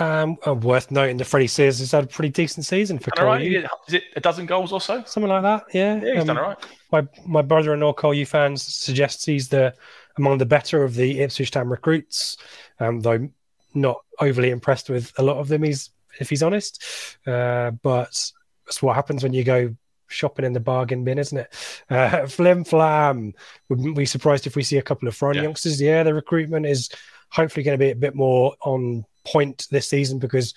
[0.03, 3.25] Um, uh, worth noting that Freddie Sears has had a pretty decent season for all
[3.25, 3.41] right?
[3.41, 3.79] Cole.
[3.87, 5.03] Is it a dozen goals or so?
[5.05, 5.95] Something like that, yeah.
[5.95, 6.57] Yeah, he's Um, done all right.
[6.91, 9.73] my my brother-in-law Cole U fans suggests he's the
[10.17, 12.37] among the better of the Ipswich Town recruits,
[12.79, 13.29] um, though
[13.73, 15.63] not overly impressed with a lot of them.
[15.63, 16.83] He's if he's honest,
[17.25, 18.31] uh, but
[18.69, 19.75] that's what happens when you go
[20.07, 21.53] shopping in the bargain bin, isn't it?
[21.89, 23.33] Uh, Flim Flam,
[23.67, 25.41] wouldn't be surprised if we see a couple of foreign Yeah.
[25.43, 25.81] youngsters.
[25.81, 26.89] Yeah, the recruitment is
[27.31, 30.53] hopefully going to be a bit more on point this season because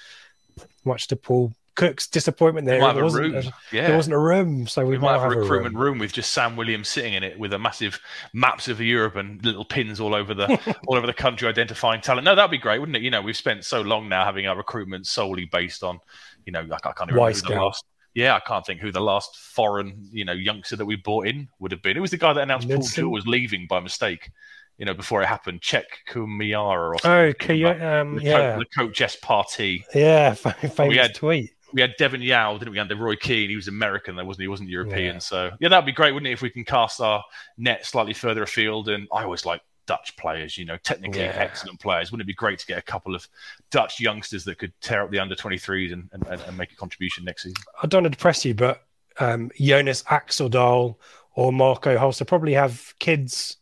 [0.85, 3.35] much to Paul Cook's disappointment there, have wasn't room.
[3.47, 3.87] a- Yeah.
[3.87, 5.99] there wasn't a room, so we, We might have a recruitment room.
[5.99, 7.99] with just Sam Williams sitting in it with a massive
[8.35, 10.49] maps of Europe and little pins all over the
[10.87, 12.27] all over the country identifying talent.
[12.27, 13.03] No, that'd be great, wouldn't it?
[13.03, 15.99] You know, we've spent so long now having our recruitment solely based on,
[16.45, 17.85] you know, I, I can't even remember the last.
[18.15, 21.49] Yeah, I can't think who the last foreign, you know, youngster that we brought in
[21.59, 21.97] would have been.
[21.97, 22.83] It was the guy that announced Paul?
[22.83, 24.31] Jewell was leaving by mistake.
[24.79, 27.11] You know, before it happened, Czech Kumiara or something.
[27.11, 29.85] Oh, Kia, um, the, yeah, coach, the coach S Party.
[29.95, 31.53] yeah, famous had- tweet.
[31.73, 32.79] we had Devon Yao, didn't we?
[32.79, 34.45] And the Roy Keane, he was American, though, wasn't he?
[34.45, 35.15] He wasn't European.
[35.17, 35.19] Yeah.
[35.21, 37.23] So yeah, that'd be great, wouldn't it, if we can cast our
[37.59, 38.89] net slightly further afield?
[38.89, 41.35] And I always like Dutch players, you know, technically Yeah.
[41.37, 42.11] excellent players.
[42.13, 43.27] Wouldn't it be great to get a couple of
[43.71, 47.25] Dutch youngsters that could tear up the under 23s and, and, and make a contribution
[47.25, 47.57] next season?
[47.83, 48.85] I don't want to depress you, but
[49.19, 50.97] um, Jonas Axeldahl
[51.35, 53.57] or Marco Holster probably have kids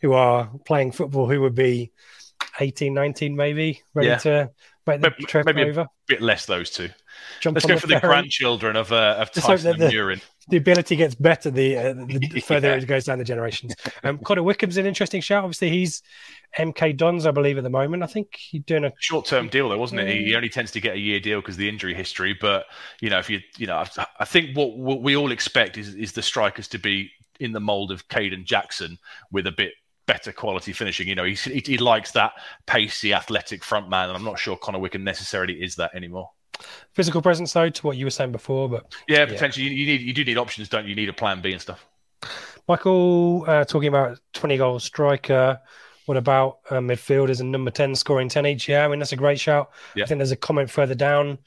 [0.00, 1.92] who are playing football who would be
[2.60, 4.18] 18, 19 maybe, ready Yeah.
[4.18, 4.50] to
[4.86, 5.86] make the Maybe- trip maybe a over.
[6.06, 6.90] bit less those two.
[7.40, 9.96] Jump Let's go the for the grandchildren of uh, of Just hope Tyson that the-
[9.96, 10.20] Murin.
[10.48, 12.74] The ability gets better the, uh, the the further Yeah.
[12.74, 13.76] it goes down the generations.
[14.02, 15.44] Um, Connor Wickham's an interesting shout.
[15.44, 16.02] Obviously, he's
[16.58, 18.02] MK Dons, I believe, at the moment.
[18.02, 20.08] I think he's doing a short term deal though, wasn't it?
[20.26, 22.36] He, only tends to get a year deal because of the injury history.
[22.38, 22.66] But
[23.00, 25.94] you know, if you you know, I, I think what, what we all expect is
[25.94, 28.98] is the strikers to be in the mold of Kayden Jackson
[29.30, 29.72] with a bit
[30.06, 31.06] better quality finishing.
[31.06, 32.32] You know, he he, he likes that
[32.66, 36.30] pacey, athletic front man, and I'm not sure Connor Wickham necessarily is that anymore.
[36.92, 38.68] Physical presence, though, to what you were saying before.
[38.68, 40.90] But Yeah, potentially you, you need you do need options, don't you?
[40.90, 41.86] You need a plan B and stuff.
[42.68, 45.60] Michael, uh, talking about 20 goal striker.
[46.06, 48.68] What about uh, midfielders and number 10 scoring 10 each?
[48.68, 49.70] Yeah, I mean, that's a great shout.
[49.94, 50.04] Yeah.
[50.04, 51.38] I think there's a comment further down.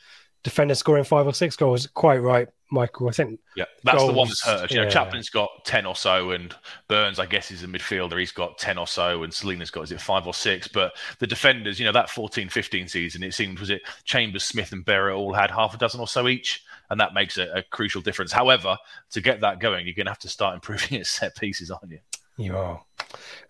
[0.43, 1.87] Defender scoring five or six goals.
[1.87, 3.09] Quite right, Michael.
[3.09, 4.71] I think Yeah, that's the one that's hurt.
[4.71, 4.89] You know.
[4.89, 6.53] Chaplin's got ten or so, and
[6.87, 8.19] Burns, I guess, is a midfielder.
[8.19, 10.67] He's got ten or so, and Selena's got is it five or six?
[10.67, 14.83] But the defenders, you know, that 14-15 season, it seemed was it Chambers, Smith, and
[14.83, 18.01] Barrett all had half a dozen or so each, and that makes a, a crucial
[18.01, 18.31] difference.
[18.31, 18.77] However,
[19.11, 21.91] to get that going, you're going to have to start improving at set pieces, aren't
[21.91, 21.99] you?
[22.37, 22.81] you are.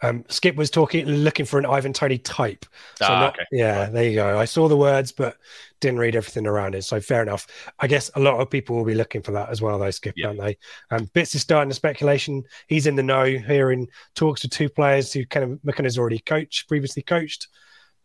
[0.02, 2.66] Um, Skip was talking, looking for an Ivan Toney type.
[2.98, 3.46] So Ah, not- okay.
[3.52, 4.38] Yeah, there you go.
[4.40, 5.38] I saw the words, but
[5.82, 6.84] didn't read everything around it.
[6.84, 7.48] So fair enough.
[7.80, 10.14] I guess a lot of people will be looking for that as well, though, Skip,
[10.18, 10.28] Yeah.
[10.28, 10.58] aren't they?
[10.92, 12.44] Um, Bits is starting the speculation.
[12.68, 16.68] He's in the know, hearing talks with two players who kind of McKenna's already coached,
[16.68, 17.48] previously coached.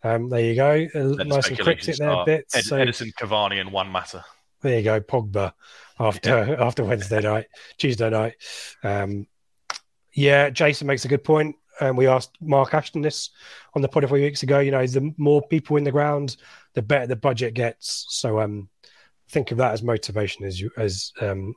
[0.02, 0.86] Um, there you go.
[0.94, 2.24] Uh, the nice and cryptic there.
[2.24, 2.56] Bits.
[2.56, 4.24] Ed- so Edinson, Cavani, and Juan Mata.
[4.62, 5.00] there you go.
[5.00, 5.52] Pogba
[5.98, 7.46] after after Wednesday night,
[7.78, 8.34] Tuesday night.
[8.82, 9.26] Um,
[10.12, 11.56] yeah, Jason makes a good point.
[11.80, 13.30] Um, we asked Mark Ashton this
[13.74, 14.58] on the pod a few weeks ago.
[14.58, 16.36] You know, the more people in the ground,
[16.74, 18.06] the better the budget gets.
[18.10, 18.68] So um,
[19.30, 21.54] think of that as motivation as you as um,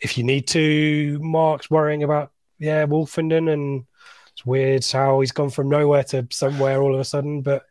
[0.00, 1.18] if you need to.
[1.20, 3.84] Mark's worrying about yeah, Woolfenden, and
[4.32, 7.42] it's weird how he's gone from nowhere to somewhere all of a sudden.
[7.42, 7.64] But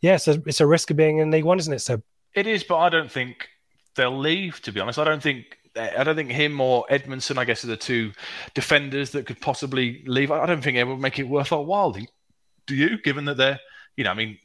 [0.00, 1.80] yeah, it's a, it's a risk of being in League One, isn't it?
[1.80, 2.02] So
[2.34, 3.48] it is, but I don't think
[3.94, 4.60] they'll leave.
[4.62, 7.68] To be honest, I don't think I don't think him or Edmundson, I guess, are
[7.68, 8.12] the two
[8.54, 10.30] defenders that could possibly leave.
[10.30, 11.92] I don't think it would make it worth our while.
[12.66, 12.98] Do you?
[13.02, 13.60] Given that they're
[14.00, 14.38] you know, I mean,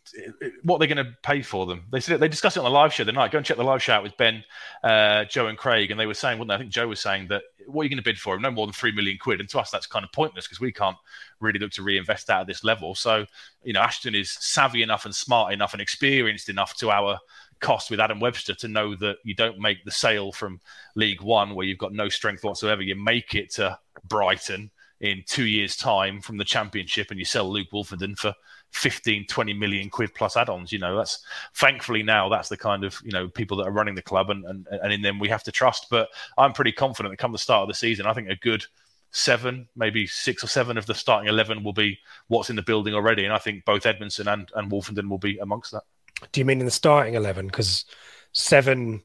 [0.64, 1.86] what are they're going to pay for them.
[1.92, 3.32] They said they discussed it on the live show the night.
[3.32, 4.44] Go and check the live show out with Ben,
[4.84, 7.44] uh, Joe, and Craig, and they were saying, well, I think Joe was saying that
[7.66, 8.42] what are you going to bid for him?
[8.42, 10.72] No more than three million quid, and to us that's kind of pointless because we
[10.72, 10.98] can't
[11.40, 12.96] really look to reinvest out at this level.
[12.96, 13.26] So,
[13.64, 17.20] you know, Ashton is savvy enough and smart enough and experienced enough to our
[17.66, 20.62] cost with Adam Webster to know that you don't make the sale from
[20.94, 22.84] League One where you've got no strength whatsoever.
[22.84, 27.52] You make it to Brighton in two years' time from the Championship, and you sell
[27.52, 28.36] Luke Woolfenden for
[28.70, 30.72] 15, 20 million quid plus add-ons.
[30.72, 31.26] You know, that's
[31.56, 34.46] thankfully now that's the kind of you know people that are running the club, and
[34.46, 35.88] and, and in them we have to trust.
[35.90, 38.64] But I'm pretty confident that come the start of the season, I think a good
[39.10, 41.98] seven, maybe six or seven of the starting eleven will be
[42.28, 45.40] what's in the building already, and I think both Edmundson and and Woolfenden will be
[45.40, 45.84] amongst that.
[46.32, 47.48] Do you mean in the starting eleven?
[47.48, 47.86] Because
[48.32, 49.02] seven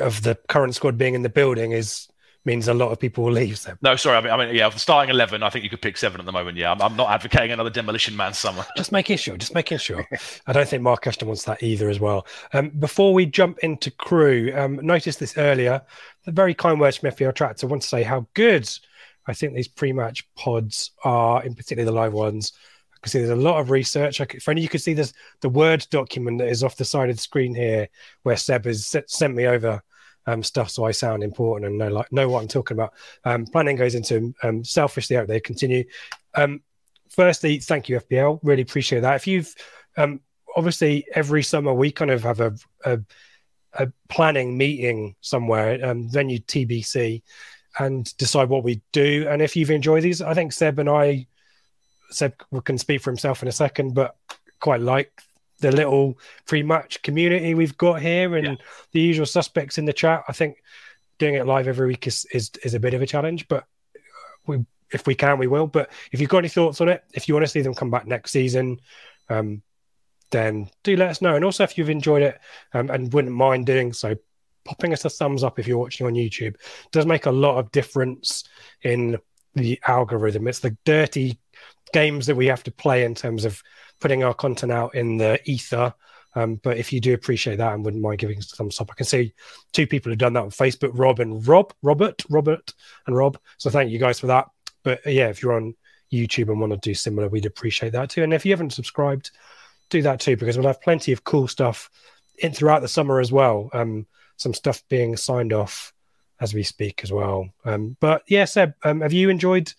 [0.00, 2.08] of the current squad being in the building is
[2.46, 3.58] means a lot of people will leave.
[3.58, 3.74] So.
[3.80, 4.18] No, sorry.
[4.18, 6.32] I mean, I mean, yeah, starting eleven, I think you could pick seven at the
[6.32, 6.58] moment.
[6.58, 8.64] Yeah, I'm, I'm not advocating another demolition man summer.
[8.76, 9.36] just making sure.
[9.36, 10.06] Just making sure.
[10.46, 12.26] I don't think Mark Ashton wants that either as well.
[12.52, 15.82] Um, before we jump into Crewe, um, noticed this earlier.
[16.24, 17.62] The very kind words from FPL Tracks.
[17.62, 18.68] I want to say how good
[19.26, 22.52] I think these pre-match pods are, in particular the live ones.
[23.04, 24.20] Can see there's a lot of research.
[24.20, 25.12] I could, if only you could see this
[25.42, 27.88] the Word document that is off the side of the screen here,
[28.22, 29.82] where Seb has sent me over
[30.26, 32.94] um, stuff so I sound important and know like know what I'm talking about.
[33.24, 35.40] Um, planning goes into um, selfishly out there.
[35.40, 35.84] Continue.
[36.34, 36.62] Um,
[37.10, 38.40] firstly, thank you FPL.
[38.42, 39.16] Really appreciate that.
[39.16, 39.54] If you've
[39.96, 40.20] um,
[40.56, 43.00] obviously every summer we kind of have a, a,
[43.74, 47.22] a planning meeting somewhere, um, venue TBC,
[47.78, 49.26] and decide what we do.
[49.28, 51.26] And if you've enjoyed these, I think Seb and I,
[52.10, 54.16] Seb we can speak for himself in a second, but
[54.60, 55.12] quite like
[55.60, 58.54] the little pre-match community we've got here and yeah.
[58.92, 60.24] the usual suspects in the chat.
[60.28, 60.62] I think
[61.18, 63.64] doing it live every week is is, is a bit of a challenge, but
[64.46, 65.66] we if we can we will.
[65.66, 67.90] But if you've got any thoughts on it, if you want to see them come
[67.90, 68.80] back next season,
[69.28, 69.62] um,
[70.30, 71.36] then do let us know.
[71.36, 72.40] And also if you've enjoyed it
[72.72, 74.16] um, and wouldn't mind doing so,
[74.64, 77.58] popping us a thumbs up if you're watching on YouTube it does make a lot
[77.58, 78.44] of difference
[78.82, 79.18] in
[79.54, 80.48] the algorithm.
[80.48, 81.38] It's the dirty
[81.92, 83.62] games that we have to play in terms of
[84.00, 85.94] putting our content out in the ether.
[86.36, 88.90] Um, but if you do appreciate that and wouldn't mind giving us some thumbs up,
[88.90, 89.34] I can see
[89.72, 92.74] two people have done that on Facebook, Rob and Rob, Robert, Robert
[93.06, 93.38] and Rob.
[93.58, 94.48] So thank you guys for that.
[94.82, 95.74] But yeah, if you're on
[96.12, 98.24] YouTube and want to do similar, we'd appreciate that too.
[98.24, 99.30] And if you haven't subscribed,
[99.90, 101.88] do that too, because we'll have plenty of cool stuff
[102.38, 103.70] in throughout the summer as well.
[103.72, 105.92] Um, some stuff being signed off
[106.40, 107.48] as we speak as well.
[107.64, 109.72] Um, but yeah, Seb, um, have you enjoyed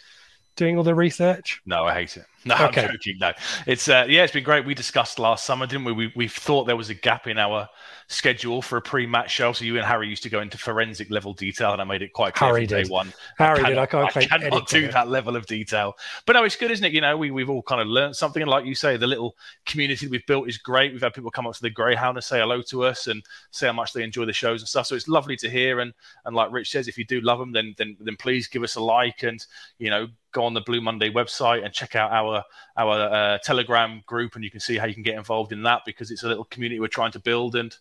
[0.56, 1.62] doing all the research?
[1.66, 2.26] No, I hate it.
[2.46, 2.84] No, okay.
[2.84, 3.18] I'm joking.
[3.20, 3.34] No,
[3.66, 4.66] it's uh, yeah, it's been great.
[4.66, 5.92] We discussed last summer, didn't we?
[5.92, 7.68] We we thought there was a gap in our
[8.08, 9.52] schedule for a pre-match show.
[9.52, 12.14] So you and Harry used to go into forensic level detail, and I made it
[12.14, 12.92] quite clear Harry from day did.
[12.92, 13.14] one.
[13.40, 13.78] Harry I did.
[13.80, 14.18] I can't.
[14.18, 15.96] I cannot do that level of detail.
[16.28, 16.94] But no, it's good, isn't it?
[16.94, 19.36] You know, we we've all kind of learned something, and like you say, the little
[19.66, 20.94] community we've built is great.
[20.94, 23.68] We've had people come up to the Greyhound and say hello to us and say
[23.68, 24.86] how much they enjoy the shows and stuff.
[24.86, 25.80] So it's lovely to hear.
[25.80, 25.94] And
[26.26, 28.76] and like Rich says, if you do love them, then then then please give us
[28.76, 29.44] a like and
[29.80, 32.35] you know go on the Blue Monday website and check out our
[32.78, 35.82] our uh, Telegram group, and you can see how you can get involved in that
[35.86, 37.56] because it's a little community we're trying to build.
[37.56, 37.76] And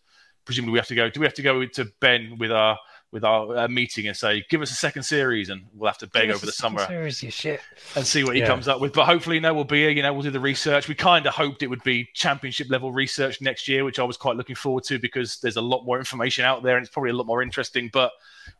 [0.44, 1.08] presumably, we have to go.
[1.08, 2.78] Do we have to go to Ben with our
[3.14, 6.08] with our uh, meeting and say, "Give us a second series," and we'll have to
[6.08, 7.60] beg over the summer series, you shit.
[7.94, 8.48] and see what he yeah.
[8.48, 8.92] comes up with.
[8.92, 9.90] But hopefully, no, we'll be here.
[9.90, 10.88] You know, we'll do the research.
[10.88, 14.16] We kind of hoped it would be championship level research next year, which I was
[14.16, 17.10] quite looking forward to because there's a lot more information out there and it's probably
[17.10, 17.88] a lot more interesting.
[17.92, 18.10] But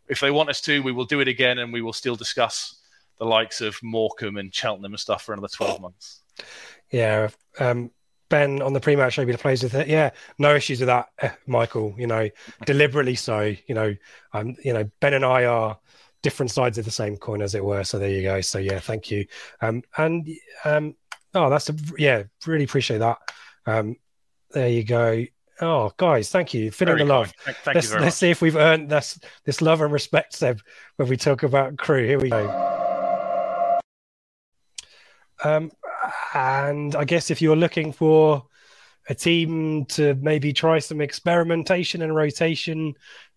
[0.08, 2.76] if they want us to, we will do it again and we will still discuss
[3.18, 6.22] the likes of Morecambe and Cheltenham and stuff for another 12 months.
[6.90, 7.28] Yeah.
[7.58, 7.90] Um,
[8.28, 9.86] ben on the pre-match show be plays with it.
[9.86, 11.94] Yeah, no issues with that, eh, Michael.
[11.96, 12.28] You know,
[12.66, 13.54] deliberately so.
[13.66, 13.94] You know,
[14.32, 15.78] um, you know, Ben and I are
[16.22, 17.84] different sides of the same coin, as it were.
[17.84, 18.40] So there you go.
[18.40, 19.26] So yeah, thank you.
[19.60, 20.28] Um, and
[20.64, 20.96] um,
[21.34, 23.18] oh, that's a yeah, really appreciate that.
[23.66, 23.96] Um,
[24.50, 25.24] there you go.
[25.60, 26.72] Oh, guys, thank you.
[26.72, 27.32] Feeling the love.
[27.44, 30.60] Thank, thank let's, let's see if we've earned this this love and respect, Seb,
[30.96, 32.06] when we talk about Crewe.
[32.06, 32.73] Here we go.
[35.42, 35.72] Um,
[36.34, 38.46] and I guess if you're looking for
[39.08, 42.94] a team to maybe try some experimentation and rotation,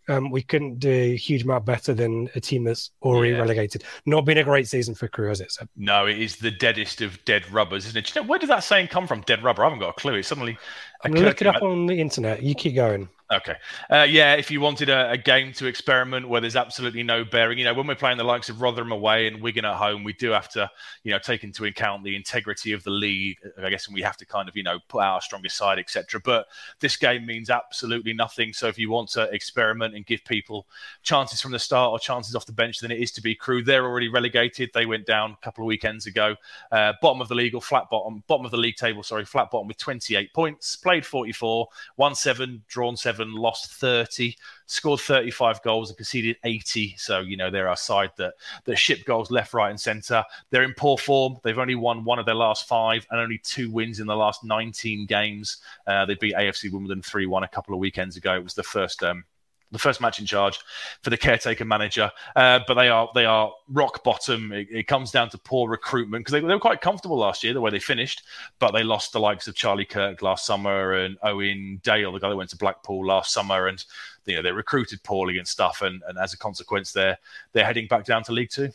[0.10, 3.40] um, we couldn't do a huge amount better than a team that's already yeah.
[3.40, 3.84] relegated.
[4.06, 5.52] Not been a great season for Crewe, has it?
[5.52, 5.66] So.
[5.76, 8.16] No, it is the deadest of dead rubbers, isn't it?
[8.16, 9.22] You know, where did that saying come from?
[9.22, 9.64] Dead rubber?
[9.64, 10.16] I haven't got a clue.
[10.16, 10.58] It suddenly.
[11.04, 12.42] I'm look it up on the internet.
[12.42, 13.10] You keep going.
[13.30, 13.56] Okay.
[13.92, 17.58] Uh, yeah, if you wanted a, a, game to experiment where there's absolutely no bearing,
[17.58, 20.14] you know, when we're playing the likes of Rotherham away and Wigan at home, we
[20.14, 20.72] do have to,
[21.04, 24.16] you know, take into account the integrity of the league, I guess, and we have
[24.18, 26.22] to kind of, you know, put our strongest side, etc.
[26.24, 26.48] But
[26.80, 28.54] this game means absolutely nothing.
[28.54, 30.66] So if you want to experiment and give people
[31.04, 33.62] chances from the start or chances off the bench, then it is to be Crewe.
[33.62, 34.70] They're already relegated.
[34.74, 36.38] They went down a couple of weekends ago.
[36.72, 39.52] Uh, bottom of the league or flat bottom, bottom of the league table, sorry, flat
[39.52, 45.62] bottom with 28 points, played 44, won seven, drawn seven seven, lost 30, scored 35
[45.64, 46.96] goals and conceded 80.
[46.98, 50.24] So, you know, they're a side that, that ship goals left, right, and centre.
[50.50, 51.38] They're in poor form.
[51.44, 54.44] They've only won one of their last five and only two wins in the last
[54.44, 55.58] 19 games.
[55.88, 58.36] Uh, they beat AFC Wimbledon 3 1 a couple of weekends ago.
[58.36, 59.04] It was the first.
[59.04, 59.24] Um,
[59.72, 60.60] the first match in charge
[61.02, 62.12] for the caretaker manager.
[62.36, 64.52] Uh, but they are they are rock bottom.
[64.52, 67.54] It, it comes down to poor recruitment because they, they, were quite comfortable last year
[67.54, 68.24] the way they finished,
[68.60, 72.30] but they lost the likes of Charlie Kirk last summer and Owen Dale, the guy
[72.30, 73.84] that went to Blackpool last summer, and
[74.26, 77.18] you know they recruited poorly and stuff, and, and as a consequence, they're
[77.54, 78.70] they're heading back down to League Two.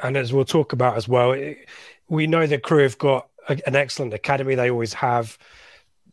[0.00, 1.36] And as we'll talk about as well,
[2.08, 4.54] we know that Crewe have got an excellent academy.
[4.54, 5.38] They always have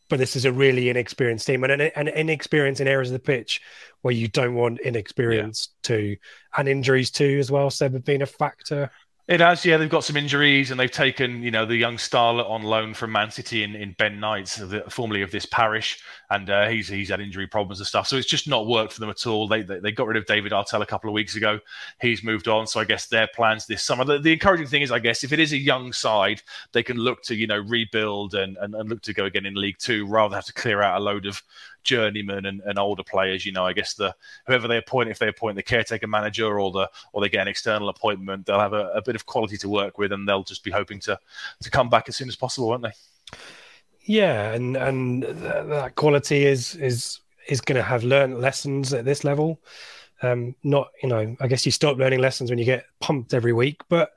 [0.09, 3.19] but this is a really inexperienced team and an, an inexperience in areas of the
[3.19, 3.61] pitch
[4.01, 5.87] where you don't want inexperience yeah.
[5.87, 6.17] to
[6.57, 7.69] and injuries too as well.
[7.69, 8.89] Seb have been a factor.
[9.29, 9.77] It has, yeah.
[9.77, 13.11] They've got some injuries, and they've taken, you know, the young starlet on loan from
[13.11, 15.99] Man City in, in Ben Knights, formerly of this parish,
[16.31, 18.07] and uh, he's he's had injury problems and stuff.
[18.07, 19.47] So it's just not worked for them at all.
[19.47, 21.59] They, they, they got rid of David Artell a couple of weeks ago.
[22.01, 24.03] He's moved on, so I guess their plans this summer.
[24.03, 26.97] The, the, encouraging thing is, I guess, if it is a young side, they can
[26.97, 30.07] look to you know rebuild and, and, and look to go again in League Two
[30.07, 31.43] rather than have to clear out a load of
[31.83, 33.45] journeymen and, and older players.
[33.45, 34.15] You know, I guess the
[34.47, 37.47] whoever they appoint, if they appoint the caretaker manager or the or they get an
[37.47, 40.63] external appointment, they'll have a, a bit of quality to work with, and they'll just
[40.63, 41.19] be hoping to
[41.61, 42.93] to come back as soon as possible, won't they?
[44.01, 49.23] Yeah, and and that quality is is is going to have learned lessons at this
[49.23, 49.59] level.
[50.21, 53.53] Um, not you know, I guess you stop learning lessons when you get pumped every
[53.53, 53.81] week.
[53.89, 54.11] But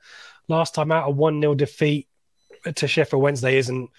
[0.49, 2.09] last time out, a one 0 defeat
[2.75, 3.91] to Sheffield Wednesday isn't,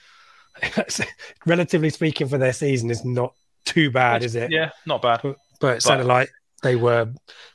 [1.45, 3.33] relatively speaking, for their season is not
[3.65, 4.51] too bad, is it?
[4.51, 5.21] Yeah, not bad.
[5.23, 6.29] But, but it sounded like
[6.61, 7.11] they were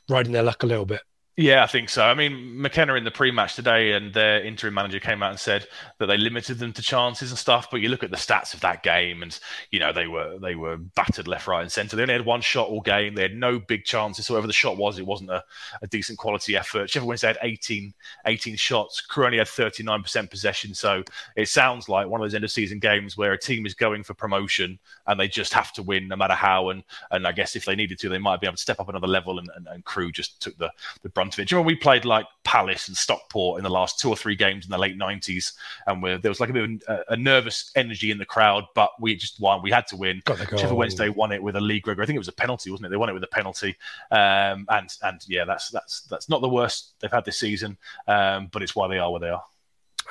[0.09, 1.01] riding their luck a little bit.
[1.37, 2.03] Yeah, I think so.
[2.03, 5.65] I mean, McKenna in the pre-match today, and their interim manager came out and said
[5.97, 7.71] that they limited them to chances and stuff.
[7.71, 9.39] But you look at the stats of that game, and
[9.71, 11.95] you know they were they were battered left, right, and centre.
[11.95, 13.15] They only had one shot all game.
[13.15, 14.25] They had no big chances.
[14.25, 15.41] So whatever the shot was, it wasn't a,
[15.81, 16.89] a decent quality effort.
[16.89, 17.93] Sheffield Wednesday had 18,
[18.25, 18.99] 18 shots.
[18.99, 20.73] Crewe only had thirty nine percent possession.
[20.73, 21.05] So
[21.37, 24.03] it sounds like one of those end of season games where a team is going
[24.03, 26.67] for promotion and they just have to win no matter how.
[26.67, 28.89] And and I guess if they needed to, they might be able to step up
[28.89, 29.39] another level.
[29.39, 30.69] And, and, and Crewe just took the
[31.01, 31.47] the brunt of it.
[31.47, 34.35] Do you remember we played like Palace and Stockport in the last two or three
[34.35, 35.53] games in the late 90s?
[35.87, 38.91] And there was like a bit of a, a, nervous energy in the crowd, but
[38.99, 39.61] we just won.
[39.61, 40.21] We had to win.
[40.27, 42.03] Sheffield Wednesday won it with a league record.
[42.03, 42.89] I think it was a penalty, wasn't it?
[42.89, 43.75] They won it with a penalty.
[44.11, 48.49] Um, and and yeah, that's that's that's not the worst they've had this season, um,
[48.51, 49.43] but it's why they are where they are.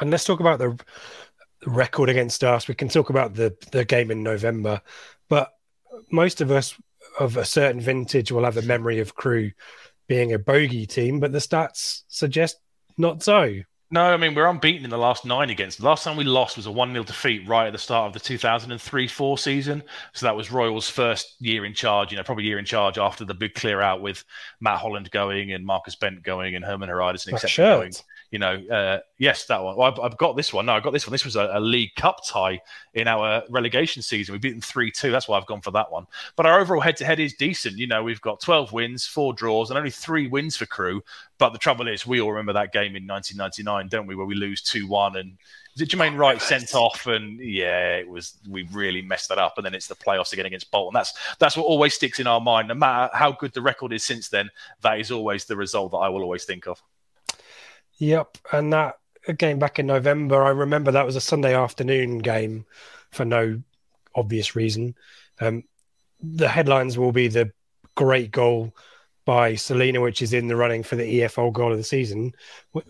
[0.00, 0.78] And let's talk about the
[1.66, 2.68] record against us.
[2.68, 4.80] We can talk about the the game in November,
[5.28, 5.54] but
[6.10, 6.74] most of us
[7.18, 9.52] of a certain vintage will have a memory of Crewe
[10.08, 12.58] being a bogey team, but the stats suggest
[12.96, 13.60] not so.
[13.90, 15.78] No, I mean, we're unbeaten in the last nine against.
[15.78, 18.12] The last time we lost was a 1 0 defeat right at the start of
[18.12, 19.82] the 2003 4 season.
[20.12, 23.24] So that was Royle's first year in charge, you know, probably year in charge after
[23.24, 24.24] the big clear out with
[24.60, 27.78] Matt Holland going and Marcus Bent going and Herman Hermann Hreidarsson, etc.
[27.78, 27.92] going
[28.30, 29.76] you know, uh, yes, that one.
[29.76, 30.66] Well, I've, I've, got this one.
[30.66, 31.12] No, I've got this one.
[31.12, 32.60] This was a, a League Cup tie
[32.94, 34.34] in our relegation season.
[34.34, 35.10] We beat them 3 2.
[35.10, 36.06] That's why I've gone for that one.
[36.36, 37.78] But our overall head to head is decent.
[37.78, 41.02] You know, we've got 12 wins, four draws, and only three wins for Crewe.
[41.38, 44.34] But the trouble is, we all remember that game in 1999, don't we, where we
[44.34, 45.38] lose 2 1 and
[45.78, 47.06] is it Jermaine Wright sent off?
[47.06, 49.58] And yeah, it was we really messed that up.
[49.58, 50.92] And then it's the playoffs again against Bolton.
[50.92, 52.66] That's that's what always sticks in our mind.
[52.66, 55.98] No matter how good the record is since then, that is always the result that
[55.98, 56.82] I will always think of.
[57.98, 58.98] Yep, and that
[59.36, 62.64] game back in November, I remember that was a Sunday afternoon game
[63.10, 63.60] for no
[64.14, 64.94] obvious reason.
[65.40, 65.64] Um,
[66.20, 67.52] the headlines will be the
[67.94, 68.74] great goal
[69.24, 72.32] by Celina, which is in the running for the EFL goal of the season.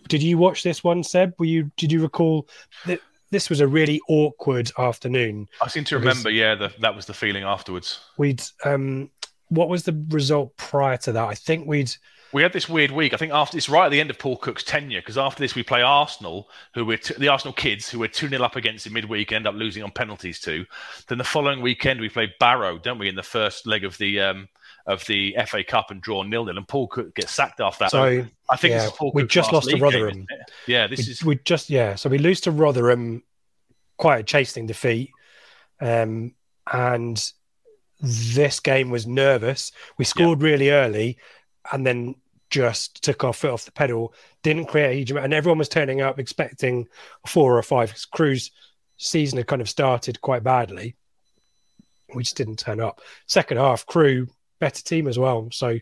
[0.06, 1.34] Did you watch this one, Seb?
[1.38, 1.70] Were you?
[1.76, 2.48] Did you recall
[2.86, 5.48] that this was a really awkward afternoon?
[5.60, 6.30] I seem to remember.
[6.30, 7.98] Yeah, the, that was the feeling afterwards.
[8.18, 8.42] We'd.
[8.64, 9.10] Um,
[9.48, 11.26] what was the result prior to that?
[11.26, 11.92] I think we'd
[12.32, 13.14] we had this weird week.
[13.14, 15.54] I think after it's right at the end of Paul Cook's tenure because after this
[15.54, 18.86] we play Arsenal, who were t- the Arsenal kids who were two 0 up against
[18.86, 20.64] in midweek, and end up losing on penalties to.
[21.08, 24.20] Then the following weekend we play Barrow, don't we, in the first leg of the
[24.20, 24.48] um,
[24.86, 27.90] of the FA Cup and draw nil nil, and Paul Cook gets sacked after that.
[27.90, 30.26] So I think yeah, we just lost to Rotherham.
[30.26, 30.26] Game,
[30.66, 31.94] yeah, this we, is we just yeah.
[31.94, 33.22] So we lose to Rotherham,
[33.96, 35.10] quite a chastening defeat,
[35.80, 36.34] um,
[36.72, 37.32] and
[38.00, 39.72] this game was nervous.
[39.98, 40.46] We scored yeah.
[40.46, 41.18] really early,
[41.72, 42.14] and then
[42.50, 44.14] just took our foot off the pedal.
[44.42, 46.88] Didn't create a huge amount, and everyone was turning up expecting
[47.26, 47.94] four or five.
[48.12, 48.50] Crewe's
[48.96, 50.96] season had kind of started quite badly.
[52.14, 53.00] We just didn't turn up.
[53.26, 55.48] Second half, Crewe better team as well.
[55.52, 55.78] So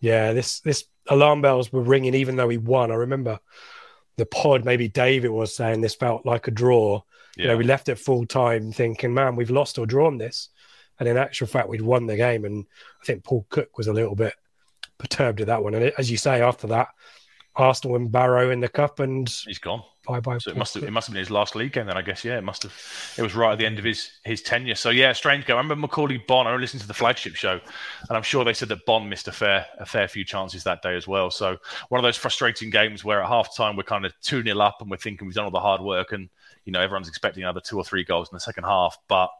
[0.00, 2.90] yeah, this this alarm bells were ringing even though we won.
[2.90, 3.40] I remember
[4.16, 7.02] the pod, maybe David was saying this felt like a draw.
[7.36, 7.42] Yeah.
[7.42, 10.48] You know, we left at full time thinking, man, we've lost or drawn this.
[10.98, 12.44] And in actual fact, we'd won the game.
[12.44, 12.66] And
[13.00, 14.34] I think Paul Cook was a little bit
[15.00, 15.74] perturbed at that one.
[15.74, 16.88] And as you say, after that,
[17.56, 19.82] Arsenal and Barrow in the cup, and he's gone.
[20.06, 20.38] Bye bye.
[20.38, 22.24] So it must have it must have been his last league game then, I guess.
[22.24, 22.72] Yeah, it must have.
[23.18, 24.76] It was right at the end of his his tenure.
[24.76, 25.56] So yeah, strange game.
[25.56, 26.46] I remember Macaulay Bonne.
[26.46, 27.60] I listened to the flagship show,
[28.08, 30.80] and I'm sure they said that Bonne missed a fair a fair few chances that
[30.82, 31.30] day as well.
[31.30, 31.56] So
[31.88, 34.76] one of those frustrating games where at half time we're kind of two 0 up
[34.80, 36.30] and we're thinking we've done all the hard work, and
[36.64, 39.30] you know everyone's expecting another two or three goals in the second half, but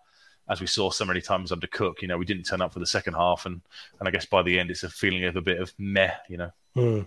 [0.51, 2.81] as we saw so many times under Cook, you know, we didn't turn up for
[2.81, 3.61] the second half, and
[3.99, 6.37] and I guess by the end, it's a feeling of a bit of meh, you
[6.37, 6.51] know.
[6.77, 7.07] Mm.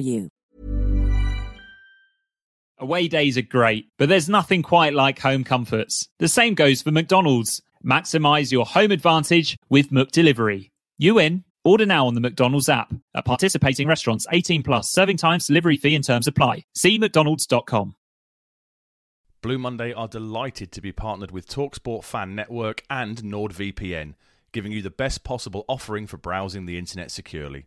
[0.00, 0.28] you.
[2.78, 6.08] Away days are great, but there's nothing quite like home comforts.
[6.18, 7.60] The same goes for McDonald's.
[7.84, 10.70] Maximize your home advantage with McDelivery.
[10.96, 11.44] You in?
[11.62, 12.92] Order now on the McDonald's app.
[13.14, 16.64] At participating restaurants, 18 plus, serving times, delivery fee and terms apply.
[16.74, 17.96] See McDonald's.com.
[19.42, 24.14] Blue Monday are delighted to be partnered with TalkSport Fan Network and NordVPN,
[24.52, 27.66] giving you the best possible offering for browsing the internet securely.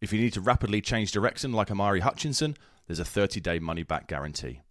[0.00, 3.82] if you need to rapidly change direction like Omari Hutchinson, there's a 30 day money
[3.82, 4.62] back guarantee.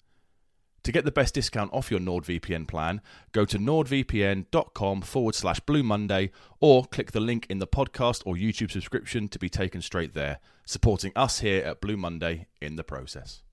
[0.84, 3.02] To get the best discount off your NordVPN plan,
[3.34, 8.36] go to nordvpn.com forward slash Blue Monday or click the link in the podcast or
[8.36, 12.86] YouTube subscription to be taken straight there, supporting us here at Blue Monday in the
[12.86, 13.44] process.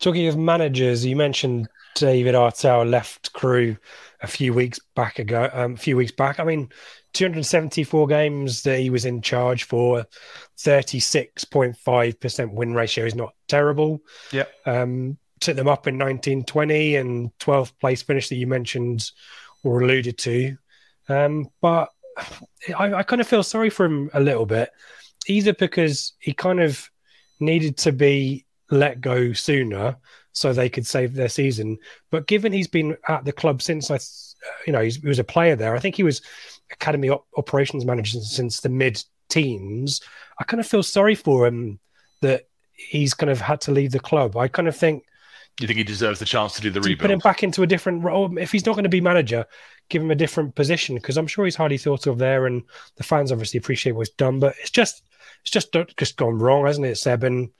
[0.00, 3.76] Talking of managers, you mentioned David Artell left Crewe
[4.20, 5.48] a few weeks back ago.
[5.52, 6.70] Um, a few weeks back, I mean,
[7.14, 10.04] 274 games that he was in charge for,
[10.58, 14.00] 36.5% win ratio is not terrible.
[14.32, 14.44] Yeah.
[14.66, 19.10] Um, took them up in 1920 and 12th place finish that you mentioned
[19.62, 20.56] or alluded to.
[21.08, 21.88] Um, but
[22.76, 24.70] I, I kind of feel sorry for him a little bit,
[25.26, 26.90] either because he kind of
[27.40, 29.96] needed to be let go sooner
[30.32, 31.78] so they could save their season.
[32.10, 33.98] But given he's been at the club since I,
[34.66, 35.76] you know, he was a player there.
[35.76, 36.22] I think he was
[36.74, 40.00] academy op- operations manager since the mid teens.
[40.38, 41.78] I kind of feel sorry for him
[42.20, 44.36] that he's kind of had to leave the club.
[44.36, 45.04] I kind of think.
[45.56, 47.00] Do you think he deserves the chance to do the rebuild?
[47.00, 48.36] Put him back into a different role.
[48.36, 49.46] If he's not going to be manager,
[49.88, 52.62] give him a different position because I'm sure he's highly thought of there, and
[52.96, 54.40] the fans obviously appreciate what's done.
[54.40, 55.02] But it's just,
[55.42, 57.22] it's just just gone wrong, hasn't it, Seb?
[57.22, 57.50] And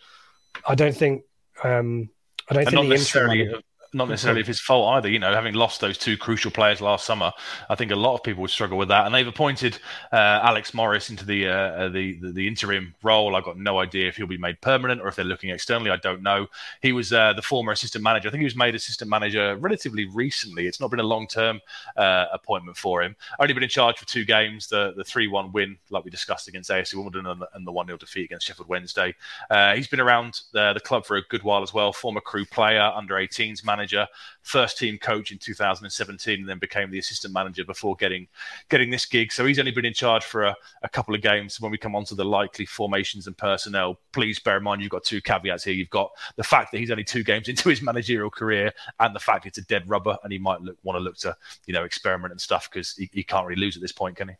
[0.66, 1.22] I don't think,
[1.62, 2.08] um,
[2.50, 3.54] I don't and think not necessarily
[3.94, 5.08] not necessarily of his fault either.
[5.08, 7.32] You know, having lost those two crucial players last summer,
[7.70, 9.06] I think a lot of people would struggle with that.
[9.06, 9.78] And they've appointed
[10.12, 13.36] uh, Alex Morris into the, uh, uh, the, the the interim role.
[13.36, 15.90] I've got no idea if he'll be made permanent or if they're looking externally.
[15.90, 16.46] I don't know.
[16.82, 18.28] He was uh, the former assistant manager.
[18.28, 20.66] I think he was made assistant manager relatively recently.
[20.66, 21.60] It's not been a long term
[21.96, 23.16] uh, appointment for him.
[23.38, 24.68] Only been in charge for two games.
[24.68, 27.98] The the three one win, like we discussed against AFC Wimbledon, and the one 0
[27.98, 29.14] defeat against Sheffield Wednesday.
[29.48, 31.92] Uh, he's been around the club for a good while as well.
[31.92, 34.06] Former Crewe player, under 18s manager manager,
[34.42, 38.26] first team coach in 2017, and then became the assistant manager before getting
[38.70, 39.30] getting this gig.
[39.30, 41.60] So he's only been in charge for a, a couple of games.
[41.60, 44.90] When we come on to the likely formations and personnel, please bear in mind you've
[44.90, 45.74] got two caveats here.
[45.74, 49.20] You've got the fact that he's only two games into his managerial career, and the
[49.20, 51.84] fact it's a dead rubber, and he might look, want to look to you know
[51.84, 54.34] experiment and stuff because he, he can't really lose at this point, can he?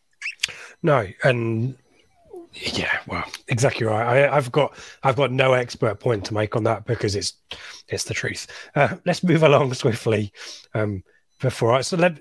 [0.82, 1.76] No, and
[2.55, 4.28] yeah, well, exactly right.
[4.28, 7.34] I, have got I've got no expert point to make on that because it's
[7.88, 8.46] it's the truth.
[8.76, 10.32] Uh, let's move along swiftly.
[10.72, 11.02] Um,
[11.40, 12.16] before I so let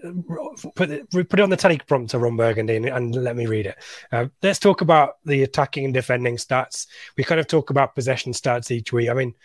[0.76, 3.78] put it, put it on the teleprompter, Ron Burgundy, and, and let me read it.
[4.12, 6.88] Uh, let's talk about the attacking and defending stats.
[7.16, 9.10] We kind of talk about possession stats each week.
[9.10, 9.36] I mean,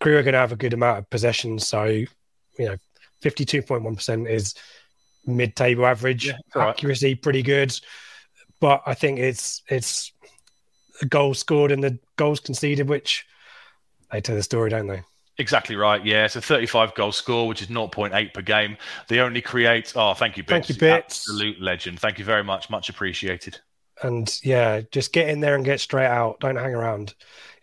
[0.00, 2.08] Crewe are going to have a good amount of possession, so you
[2.58, 2.76] know,
[3.20, 4.54] fifty two point one percent is
[5.26, 6.28] mid table average.
[6.28, 7.22] Yeah, Accuracy right.
[7.22, 7.76] pretty good
[8.60, 10.12] but I think it's it's
[11.02, 13.26] a goal scored and the goals conceded, which
[14.10, 15.02] they tell the story, don't they?
[15.38, 16.04] Exactly right.
[16.04, 18.78] Yeah, it's a 35 goal score, which is 0.8 per game.
[19.08, 19.92] They only create.
[19.94, 20.68] Oh, thank you, Bits.
[20.68, 21.28] Thank you, Bits.
[21.28, 22.00] Absolute legend.
[22.00, 22.70] Thank you very much.
[22.70, 23.60] Much appreciated.
[24.02, 26.40] And yeah, just get in there and get straight out.
[26.40, 27.14] Don't hang around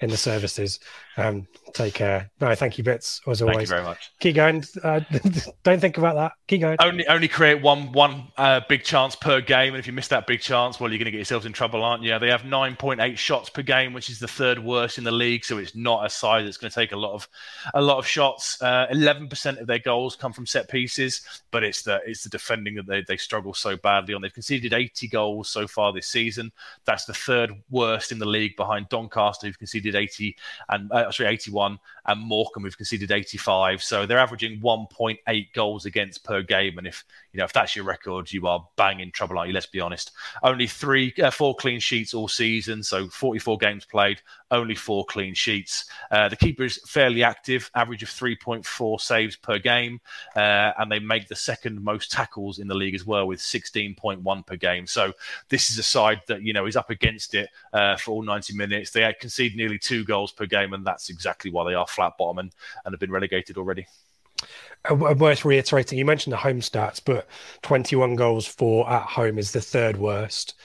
[0.04, 0.80] in the services.
[1.16, 2.30] Um, take care.
[2.42, 3.56] No, thank you, Bits, as always.
[3.56, 4.12] Thank you very much.
[4.20, 4.64] Keep going.
[4.84, 5.00] Uh,
[5.64, 6.34] don't think about that.
[6.48, 6.78] Keep going.
[6.80, 10.28] Only only create one one uh, big chance per game, and if you miss that
[10.28, 12.18] big chance, well, you're going to get yourselves in trouble, aren't you?
[12.20, 15.46] They have 9.8 shots per game, which is the third worst in the league.
[15.46, 17.28] So it's not a side that's going to take a lot of
[17.74, 18.62] a lot of shots.
[18.62, 22.76] Uh, 11% of their goals come from set pieces, but it's the it's the defending
[22.76, 24.22] that they, they struggle so badly on.
[24.22, 26.52] They've conceded 80 goals so far this season.
[26.86, 30.36] That's the third worst in the league behind Doncaster, who've conceded 80
[30.70, 33.82] and uh, sorry 81, and Morecambe, who've conceded 85.
[33.82, 36.78] So they're averaging 1.8 goals against per game.
[36.78, 39.54] And if you know if that's your record, you are banging trouble, aren't you?
[39.54, 40.12] Let's be honest.
[40.42, 42.84] Only three, uh, four clean sheets all season.
[42.84, 44.22] So 44 games played,
[44.52, 45.86] only four clean sheets.
[46.12, 50.00] Uh, the keeper is fairly active, average of 3.4 saves per game,
[50.36, 54.48] uh, and they make the second most tackles in the league as well with 16.1
[54.48, 54.86] per game.
[54.88, 55.14] So
[55.50, 58.56] this is a side that you know is up against it uh, for all 90
[58.56, 58.92] minutes.
[58.92, 62.40] They concede nearly two goals per game, and that's exactly why they are flat bottom
[62.40, 62.52] and,
[62.86, 63.86] and have been relegated already.
[64.90, 67.28] Uh, worth reiterating, you mentioned the home stats, but
[67.62, 70.56] 21 goals for at home is the third worst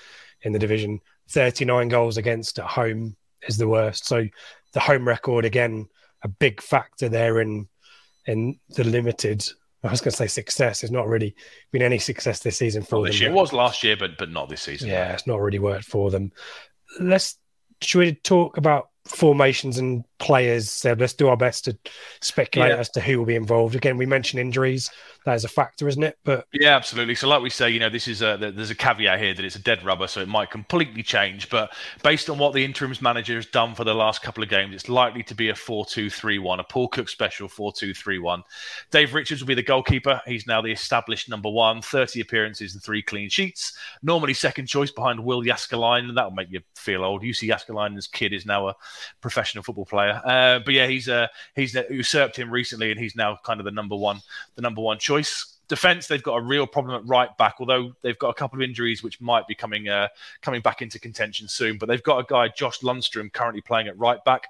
[0.42, 1.00] in the division.
[1.30, 3.16] 39 goals against at home
[3.46, 4.06] is the worst.
[4.06, 4.26] So
[4.72, 5.88] the home record again,
[6.22, 7.68] a big factor there in
[8.26, 9.46] in the limited.
[9.84, 10.80] I was going to say success.
[10.80, 11.34] There's not really
[11.70, 13.12] been any success this season for well, them.
[13.12, 13.30] This year.
[13.30, 14.88] It was last year, but but not this season.
[14.88, 16.32] Yeah, it's not really worked for them.
[16.98, 17.38] Let's
[17.80, 21.76] should we talk about formations and players said, let's do our best to
[22.20, 22.76] speculate yeah.
[22.76, 23.74] as to who will be involved.
[23.74, 24.90] Again, we mentioned injuries;
[25.24, 26.18] that is a factor, isn't it?
[26.24, 27.14] But yeah, absolutely.
[27.14, 29.56] So, like we say, you know, this is a there's a caveat here that it's
[29.56, 31.48] a dead rubber, so it might completely change.
[31.50, 34.74] But based on what the interims manager has done for the last couple of games,
[34.74, 38.42] it's likely to be a four-two-three-one, a Paul Cook special four-two-three-one.
[38.90, 40.20] Dave Richards will be the goalkeeper.
[40.26, 43.76] He's now the established number one, 30 appearances and three clean sheets.
[44.02, 47.22] Normally second choice behind Will Jääskeläinen, and that'll make you feel old.
[47.22, 48.74] Jussi Jääskeläinen's kid is now a
[49.20, 50.07] professional football player.
[50.08, 53.70] Uh, but yeah, he's uh, he's usurped him recently, and he's now kind of the
[53.70, 54.20] number one,
[54.56, 55.54] the number one choice.
[55.68, 58.62] Defense, they've got a real problem at right back, although they've got a couple of
[58.62, 60.08] injuries which might be coming uh,
[60.40, 61.76] coming back into contention soon.
[61.78, 64.48] But they've got a guy, Josh Lundstram, currently playing at right back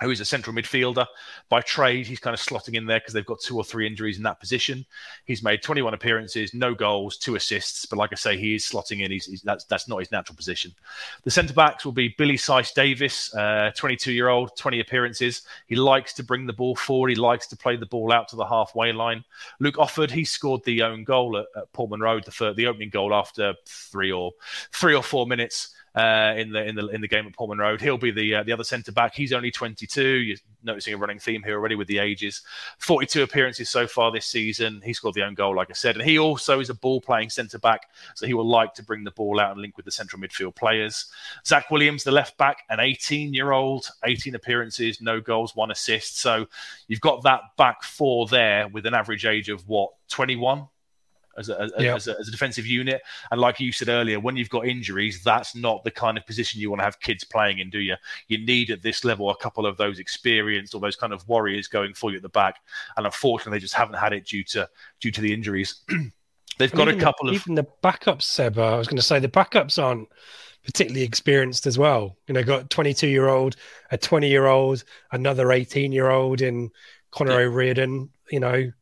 [0.00, 1.06] who is a central midfielder
[1.48, 2.06] by trade.
[2.06, 4.40] He's kind of slotting in there because they've got two or three injuries in that
[4.40, 4.86] position.
[5.26, 7.84] He's made 21 appearances, no goals, two assists.
[7.84, 9.10] But like I say, he is slotting in.
[9.10, 10.72] He's, he's that's that's not his natural position.
[11.24, 13.30] The centre backs will be Billy Sass-Davies,
[13.76, 15.42] 22 uh, year old, 20 appearances.
[15.66, 17.10] He likes to bring the ball forward.
[17.10, 19.24] He likes to play the ball out to the halfway line.
[19.58, 22.90] Luke Offord, he scored the own goal at, at Portman Road, the, third, the opening
[22.90, 24.32] goal after three or
[24.72, 27.80] three or four minutes uh, in the in the in the game at Portman Road.
[27.80, 29.14] He'll be the uh, the other centre back.
[29.14, 30.02] He's only 22.
[30.02, 32.42] You're noticing a running theme here already with the ages.
[32.78, 34.80] 42 appearances so far this season.
[34.84, 37.30] He scored the own goal, like I said, and he also is a ball playing
[37.30, 39.92] centre back, so he will like to bring the ball out and link with the
[39.92, 41.06] central midfield players.
[41.46, 46.20] Zach Williams, the left back, an 18 year old, 18 appearances, no goals, one assist.
[46.20, 46.46] So
[46.86, 50.68] you've got that back four there with an average age of what 21
[51.36, 51.94] as a, as, yeah.
[51.94, 53.00] as, a, as, a, defensive unit.
[53.30, 56.60] And like you said earlier, when you've got injuries, that's not the kind of position
[56.60, 57.94] you want to have kids playing in, do you?
[58.28, 61.68] You need at this level a couple of those experienced or those kind of warriors
[61.68, 62.56] going for you at the back.
[62.96, 64.68] And unfortunately, they just haven't had it due to
[65.00, 65.82] due to the injuries.
[66.58, 68.22] They've got a couple the, of even the backups.
[68.22, 70.08] Seb, I was going to say the backups aren't
[70.64, 72.18] particularly experienced as well.
[72.26, 73.56] You know, got 22 year old,
[73.90, 76.70] a 20 year old, another 18 year old in
[77.12, 77.46] Connor yeah.
[77.46, 78.10] O'Riordan.
[78.30, 78.72] You know,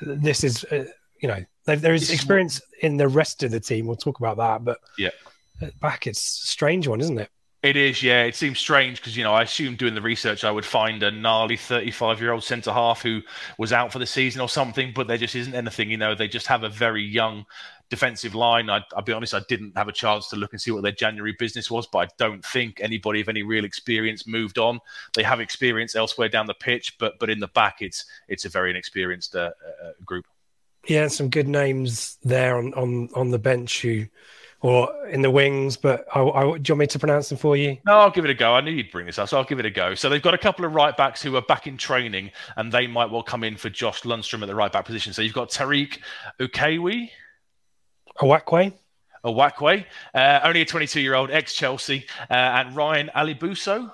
[0.00, 0.84] this is uh,
[1.20, 3.86] you know there is experience in the rest of the team.
[3.86, 5.10] We'll talk about that, but yeah,
[5.80, 7.30] back it's a strange one, isn't it?
[7.62, 8.22] It is, yeah.
[8.22, 11.10] It seems strange because you know I assumed doing the research I would find a
[11.10, 13.22] gnarly 35 year old centre half who
[13.58, 15.90] was out for the season or something, but there just isn't anything.
[15.90, 17.44] You know, they just have a very young
[17.90, 18.70] defensive line.
[18.70, 20.92] I, will be honest, I didn't have a chance to look and see what their
[20.92, 24.78] January business was, but I don't think anybody of any real experience moved on.
[25.14, 28.48] They have experience elsewhere down the pitch, but but in the back, it's it's a
[28.48, 29.50] very inexperienced uh,
[29.82, 30.26] uh, group.
[30.86, 34.06] Yeah, some good names there on on on the bench who
[34.62, 37.56] or in the wings, but I, I, do you want me to pronounce them for
[37.56, 37.76] you?
[37.84, 38.54] No, I'll give it a go.
[38.54, 39.94] I knew you'd bring this up, so I'll give it a go.
[39.94, 42.86] So they've got a couple of right backs who are back in training, and they
[42.86, 45.12] might well come in for Josh Lundstram at the right back position.
[45.12, 45.98] So you've got Tariq
[46.40, 47.10] Ukewi.
[48.18, 48.72] Uwakwe.
[49.24, 49.84] Uwakwe,
[50.14, 53.92] uh, only a 22 year old ex Chelsea, uh, and Ryan Alibuso.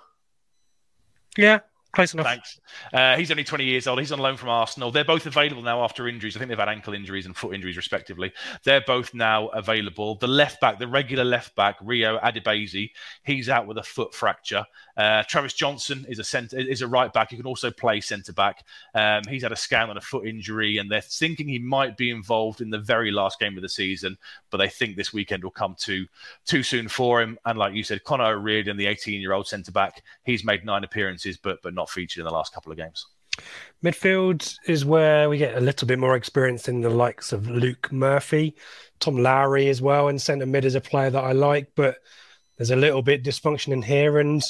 [1.39, 1.61] Yeah,
[1.93, 2.27] Close enough.
[2.27, 2.59] Thanks.
[2.95, 3.99] Uh, he's only 20 years old.
[3.99, 4.91] He's on loan from Arsenal.
[4.91, 6.35] They're both available now after injuries.
[6.35, 8.33] I think they've had ankle injuries and foot injuries, respectively.
[8.65, 10.15] They're both now available.
[10.15, 12.93] The left back, the regular left back, Rio Adebisi,
[13.25, 14.65] he's out with a foot fracture.
[14.97, 17.31] Uh, Travis Johnson is a center, is a right back.
[17.31, 18.65] He can also play centre back.
[18.95, 22.11] Um, he's had a scan on a foot injury, and they're thinking he might be
[22.11, 24.17] involved in the very last game of the season.
[24.51, 26.07] But they think this weekend will come too
[26.47, 27.39] too soon for him.
[27.45, 30.85] And like you said, Connor O'Riordan, the 18 year old centre back, he's made nine
[30.85, 33.07] appearances, but but not not featured in the last couple of games.
[33.85, 37.91] Midfield is where we get a little bit more experience in the likes of Luke
[37.91, 38.55] Murphy,
[39.01, 41.97] Tom Lowry as well, and centre mid is a player that I like, but
[42.57, 44.21] there's a little bit dysfunction in here.
[44.21, 44.43] And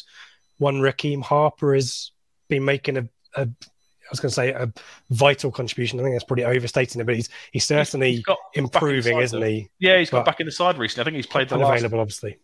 [0.58, 2.10] one Rekeem Harper has
[2.48, 4.70] been making a, a I was going to say a
[5.08, 5.98] vital contribution.
[5.98, 8.24] I think that's probably overstating it, but he's he's certainly he's
[8.54, 9.46] improving, isn't though.
[9.46, 9.70] he?
[9.78, 11.02] Yeah, he's got back in the side recently.
[11.02, 12.36] I think he's played the last available, obviously.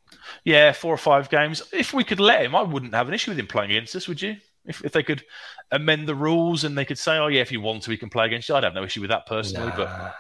[0.44, 1.62] Yeah, four or five games.
[1.72, 4.08] If we could let him, I wouldn't have an issue with him playing against us.
[4.08, 4.36] Would you?
[4.68, 5.24] If, if they could
[5.72, 8.10] amend the rules and they could say, oh, yeah, if you want to, we can
[8.10, 9.68] play against you, I'd have no issue with that personally.
[9.68, 9.76] Nah.
[9.76, 10.14] But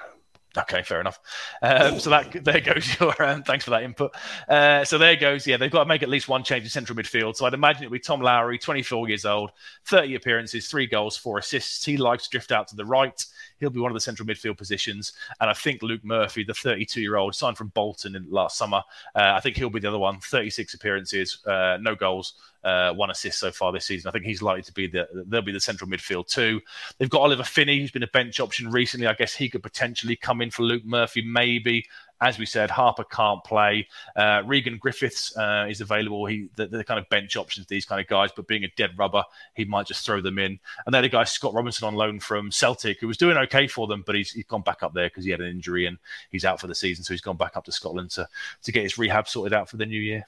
[0.56, 1.20] Okay, fair enough.
[1.62, 4.14] Um, so that there goes your um, thanks for that input.
[4.48, 5.46] Uh, so there goes.
[5.46, 7.36] Yeah, they've got to make at least one change in central midfield.
[7.36, 9.50] So I'd imagine it would be Tom Lowry, 24 years old,
[9.86, 11.84] 30 appearances, three goals, four assists.
[11.84, 13.24] He likes to drift out to the right.
[13.60, 15.12] He'll be one of the central midfield positions.
[15.40, 18.82] And I think Luke Murphy, the 32 year old, signed from Bolton in last summer.
[19.14, 20.20] Uh, I think he'll be the other one.
[20.20, 22.34] 36 appearances, uh, no goals,
[22.64, 24.08] uh, one assist so far this season.
[24.08, 26.60] I think he's likely to be the they'll be the central midfield too.
[26.98, 29.06] They've got Oliver Finney, who's been a bench option recently.
[29.06, 31.86] I guess he could potentially come in for Luke Murphy, maybe.
[32.20, 33.86] As we said, Harper can't play.
[34.16, 36.26] Uh, Regan Griffiths uh, is available.
[36.26, 38.90] He the, the, kind of bench options, these kind of guys, but being a dead
[38.96, 39.22] rubber,
[39.54, 40.58] he might just throw them in.
[40.84, 43.86] And then the guy Scott Robinson on loan from Celtic, who was doing okay for
[43.86, 45.98] them, but he's, he's gone back up there because he had an injury and
[46.30, 47.04] he's out for the season.
[47.04, 48.28] So he's gone back up to Scotland to
[48.62, 50.26] to get his rehab sorted out for the new year.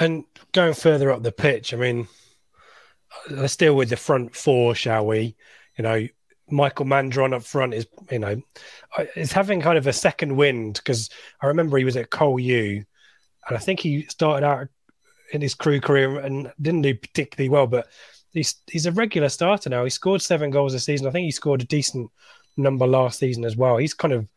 [0.00, 2.08] And going further up the pitch, I mean,
[3.30, 5.36] let's deal with the front four, shall we?
[5.76, 6.08] You know,
[6.50, 8.40] Mikael Mandron up front is, you know,
[9.16, 12.84] is having kind of a second wind because I remember he was at Col U,
[13.48, 14.68] and I think he started out
[15.32, 17.88] in his Crewe career and didn't do particularly well, but
[18.32, 19.84] he's he's a regular starter now.
[19.84, 21.06] He scored seven goals this season.
[21.06, 22.10] I think he scored a decent
[22.56, 23.76] number last season as well.
[23.78, 24.28] He's kind of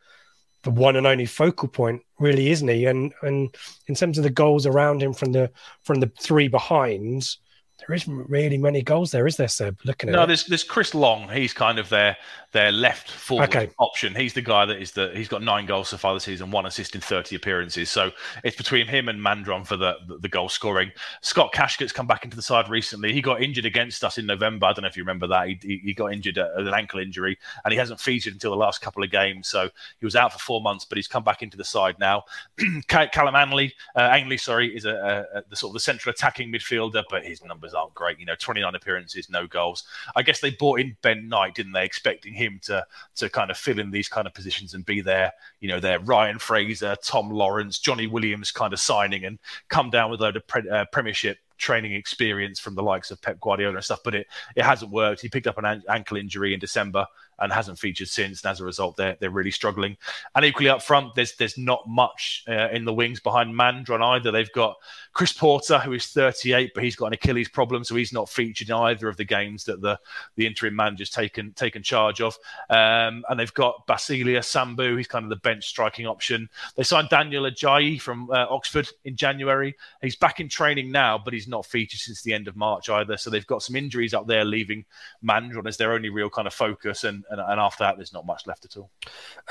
[0.63, 2.85] the one and only focal point, really, isn't he?
[2.85, 3.53] And and
[3.87, 5.51] in terms of the goals around him from the
[5.83, 7.39] from the three behinds,
[7.80, 9.78] there isn't really many goals there, is there, Seb?
[9.86, 10.28] Looking at no, it.
[10.28, 11.30] there's there's Chris Long.
[11.30, 12.17] He's kind of their
[12.57, 13.69] their left forward okay.
[13.77, 14.15] option.
[14.15, 16.65] He's the guy that is the he's got nine goals so far this season, one
[16.65, 17.91] assist in 30 appearances.
[17.91, 18.11] So
[18.43, 20.91] it's between him and Mandron for the, the, the goal scoring.
[21.21, 23.13] Scott Kashket's come back into the side recently.
[23.13, 24.65] He got injured against us in November.
[24.65, 25.47] I don't know if you remember that.
[25.47, 28.57] He, he, he got injured at an ankle injury and he hasn't featured until the
[28.57, 29.47] last couple of games.
[29.47, 32.23] So he was out for four months, but he's come back into the side now.
[32.87, 37.03] Callum Ainley, uh, sorry, is a, a, a, the sort of the central attacking midfielder,
[37.11, 38.19] but his numbers aren't great.
[38.19, 39.83] You know, 29 appearances, no goals.
[40.15, 42.85] I guess they bought in Ben Knight, didn't they, expecting him him to
[43.15, 45.99] to kind of fill in these kind of positions and be there, you know, there
[45.99, 49.39] Ryan Fraser, Tom Lawrence, Johnny Williams kind of signing and
[49.69, 53.21] come down with a load of pre- uh, Premiership training experience from the likes of
[53.21, 55.21] Pep Guardiola and stuff, but it it hasn't worked.
[55.21, 57.05] He picked up an- ankle injury in December
[57.39, 58.43] and hasn't featured since.
[58.43, 59.97] And as a result, they're they're really struggling.
[60.35, 64.31] And equally up front, there's there's not much uh, in the wings behind Mandron either.
[64.31, 64.77] They've got
[65.13, 68.69] Chris Porter, who is 38, but he's got an Achilles problem, so he's not featured
[68.69, 69.99] in either of the games that the
[70.35, 72.38] the interim manager's taken taken charge of.
[72.69, 76.49] Um, and they've got Basilia Sambu, he's kind of the bench striking option.
[76.75, 79.75] They signed Daniel Agyei from uh, Oxford in January.
[80.01, 83.17] He's back in training now, but he's not featured since the end of March either.
[83.17, 84.85] So they've got some injuries up there, leaving
[85.23, 87.03] Mandron as their only real kind of focus.
[87.03, 88.89] And and, and after that, there's not much left at all.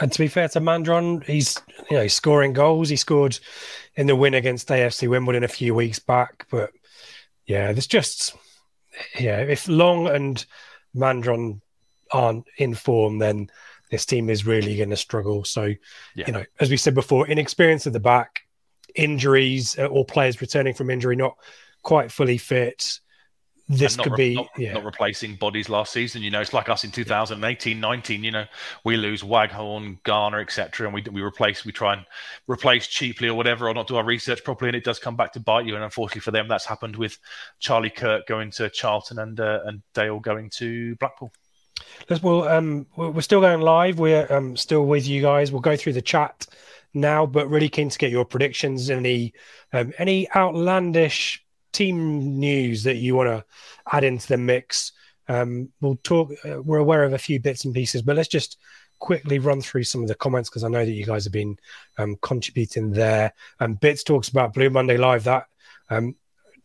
[0.00, 1.60] And to be fair to Mandron, he's
[1.90, 2.88] you know he's scoring goals.
[2.88, 3.38] He scored
[3.94, 6.70] in the win against AFC Wimbledon a few weeks back, but
[7.46, 8.34] yeah, there's just
[9.18, 10.44] yeah, if Long and
[10.94, 11.60] Mandron
[12.12, 13.50] aren't in form, then
[13.90, 15.44] this team is really going to struggle.
[15.44, 15.74] So,
[16.14, 16.26] yeah.
[16.26, 18.42] you know, as we said before, inexperience at the back,
[18.94, 21.36] injuries uh, or players returning from injury not
[21.82, 23.00] quite fully fit,
[23.68, 24.72] this could re- be not, yeah.
[24.74, 26.22] not replacing bodies last season.
[26.22, 28.22] You know, it's like us in 2018, 19.
[28.22, 28.44] You know,
[28.84, 32.06] we lose Waghorn, Garner, etc., and we we replace, we try and
[32.46, 35.32] replace cheaply or whatever, or not do our research properly, and it does come back
[35.32, 35.74] to bite you.
[35.74, 37.18] And unfortunately for them, that's happened with
[37.58, 41.32] Charlie Kirk going to Charlton and uh, and Dale going to Blackpool.
[42.08, 43.98] Let's, well, um, we're still going live.
[43.98, 45.50] We're um, still with you guys.
[45.50, 46.46] We'll go through the chat
[46.94, 48.90] now, but really keen to get your predictions.
[48.90, 49.34] Any
[49.72, 51.44] um, any outlandish
[51.76, 53.44] team news that you want to
[53.92, 54.92] add into the mix?
[55.28, 56.32] Um, we'll talk.
[56.44, 58.58] Uh, we're aware of a few bits and pieces, but let's just
[58.98, 61.58] quickly run through some of the comments because I know that you guys have been
[61.98, 63.32] um, contributing there.
[63.60, 65.24] Um, Bits talks about Blue Monday Live.
[65.24, 65.46] That
[65.90, 66.14] um,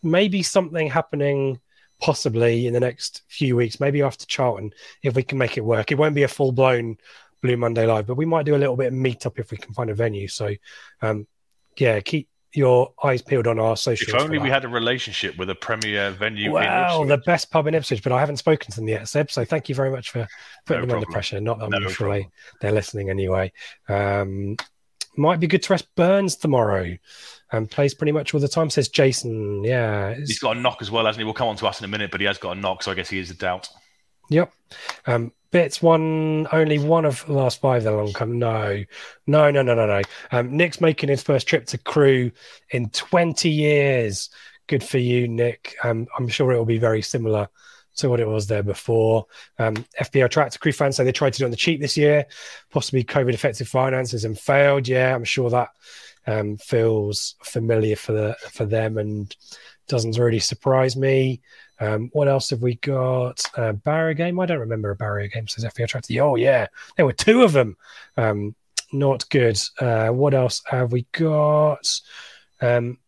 [0.02, 1.60] maybe something happening
[2.00, 4.72] possibly in the next few weeks, maybe after Charlton,
[5.04, 5.92] if we can make it work.
[5.92, 6.98] It won't be a full blown
[7.42, 9.74] Blue Monday Live, but we might do a little bit of meetup if we can
[9.74, 10.28] find a venue.
[10.28, 10.56] So,
[11.02, 11.28] um,
[11.78, 14.14] yeah, keep your eyes peeled on our socials.
[14.14, 16.52] If only we had a relationship with a premier venue.
[16.52, 19.32] Wow, in the best pub in Ipswich, but I haven't spoken to them yet, Seb.
[19.32, 20.28] So thank you very much for
[20.66, 21.40] putting No them under pressure.
[21.40, 22.28] Not that I'm sure they,
[22.60, 23.52] they're listening anyway.
[23.88, 24.58] Um,
[25.18, 26.98] might be good to rest Burns tomorrow.
[27.54, 29.64] And plays pretty much all the time, says Jason.
[29.64, 30.14] Yeah.
[30.16, 31.26] He's got a knock as well, hasn't he?
[31.26, 32.92] We'll come on to us in a minute, but he has got a knock, so
[32.92, 33.68] I guess he is a doubt.
[34.32, 34.52] Yep.
[35.06, 38.40] Um, Bits one, only one of the last five that long come.
[38.40, 38.86] No,
[39.28, 40.02] no, no, no, no, no.
[40.32, 42.32] Um, Nick's making his first trip to Crewe
[42.70, 44.30] in 20 years.
[44.68, 45.76] Good for you, Nick.
[45.84, 47.50] Um, I'm sure it will be very similar
[47.98, 49.26] to what it was there before.
[49.60, 51.98] Um, FPL Tractor Crew fans say they tried to do it on the cheap this
[51.98, 52.26] year,
[52.70, 54.88] possibly COVID effective finances and failed.
[54.88, 55.68] Yeah, I'm sure that
[56.28, 59.36] um, feels familiar for the for them and
[59.90, 61.42] doesn't really surprise me.
[61.82, 63.44] Um, what else have we got?
[63.58, 64.40] Uh, barrier game.
[64.40, 65.48] I don't remember a barrier game.
[65.48, 66.22] Says FPL Tractor.
[66.22, 67.76] Oh yeah, there were two of them.
[68.18, 68.56] Um,
[68.94, 69.60] not good.
[69.80, 72.00] Uh, what else have we got?
[72.62, 73.00] Um,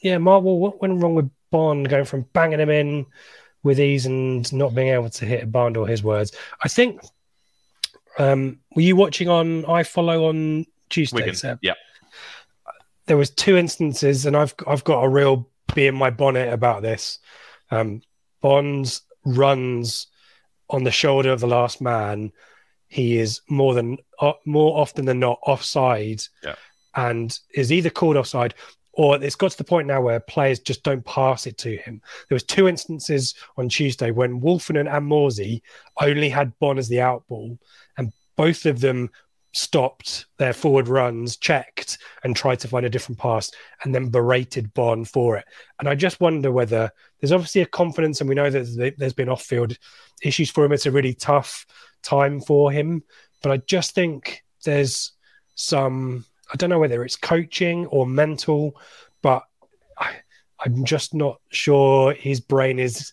[0.00, 0.42] yeah, Mark.
[0.42, 3.06] Well, what went wrong with Bonne going from banging him in
[3.62, 6.32] with ease and not being able to hit a Bond or his words?
[6.62, 7.02] I think.
[8.18, 11.32] Um, were you watching on I follow on Tuesday?
[11.34, 11.58] Seb?
[11.60, 11.74] Yeah.
[13.04, 16.80] there was two instances, and I've I've got a real bee in my bonnet about
[16.80, 17.18] this.
[17.70, 18.02] Um,
[18.40, 20.06] Bonds runs
[20.70, 22.32] on the shoulder of the last man.
[22.86, 26.54] He is more than uh, more often than not offside, Yeah.
[26.94, 28.54] and is either called offside
[28.92, 32.02] or it's got to the point now where players just don't pass it to him.
[32.28, 35.62] There was two instances on Tuesday when Woolfenden and Morsy
[36.00, 37.58] only had Bonne as the outball,
[37.96, 39.10] and both of them
[39.52, 43.52] stopped their forward runs, checked, and tried to find a different pass,
[43.84, 45.44] and then berated Bonne for it.
[45.78, 46.90] And I just wonder whether
[47.20, 49.76] there's obviously a confidence, and we know that there's been off-field
[50.22, 50.72] issues for him.
[50.72, 51.66] It's a really tough
[52.02, 53.02] time for him,
[53.42, 55.12] but I just think there's
[55.54, 56.24] some.
[56.52, 58.80] I don't know whether it's coaching or mental,
[59.20, 59.42] but
[59.98, 60.14] I,
[60.60, 63.12] I'm just not sure his brain is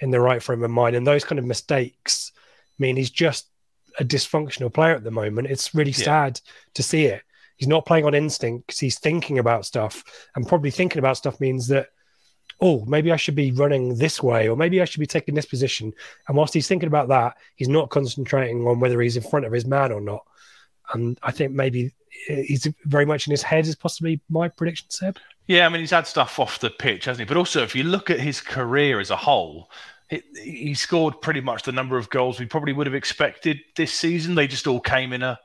[0.00, 0.94] in the right frame of mind.
[0.94, 2.32] And those kind of mistakes
[2.78, 3.48] mean he's just
[3.98, 5.48] a dysfunctional player at the moment.
[5.48, 6.04] It's really Yeah.
[6.04, 6.40] sad
[6.74, 7.22] to see it.
[7.56, 11.40] He's not playing on instinct because he's thinking about stuff, and probably thinking about stuff
[11.40, 11.88] means that,
[12.60, 15.46] oh, maybe I should be running this way, or maybe I should be taking this
[15.46, 15.92] position.
[16.28, 19.52] And whilst he's thinking about that, he's not concentrating on whether he's in front of
[19.52, 20.24] his man or not.
[20.92, 21.92] And I think maybe
[22.26, 25.18] he's very much in his head, is possibly my prediction, Seb.
[25.46, 27.28] Yeah, I mean, he's had stuff off the pitch, hasn't he?
[27.28, 29.70] But also, if you look at his career as a whole,
[30.08, 34.34] he scored pretty much the number of goals we probably would have expected this season.
[34.34, 35.38] They just all came in a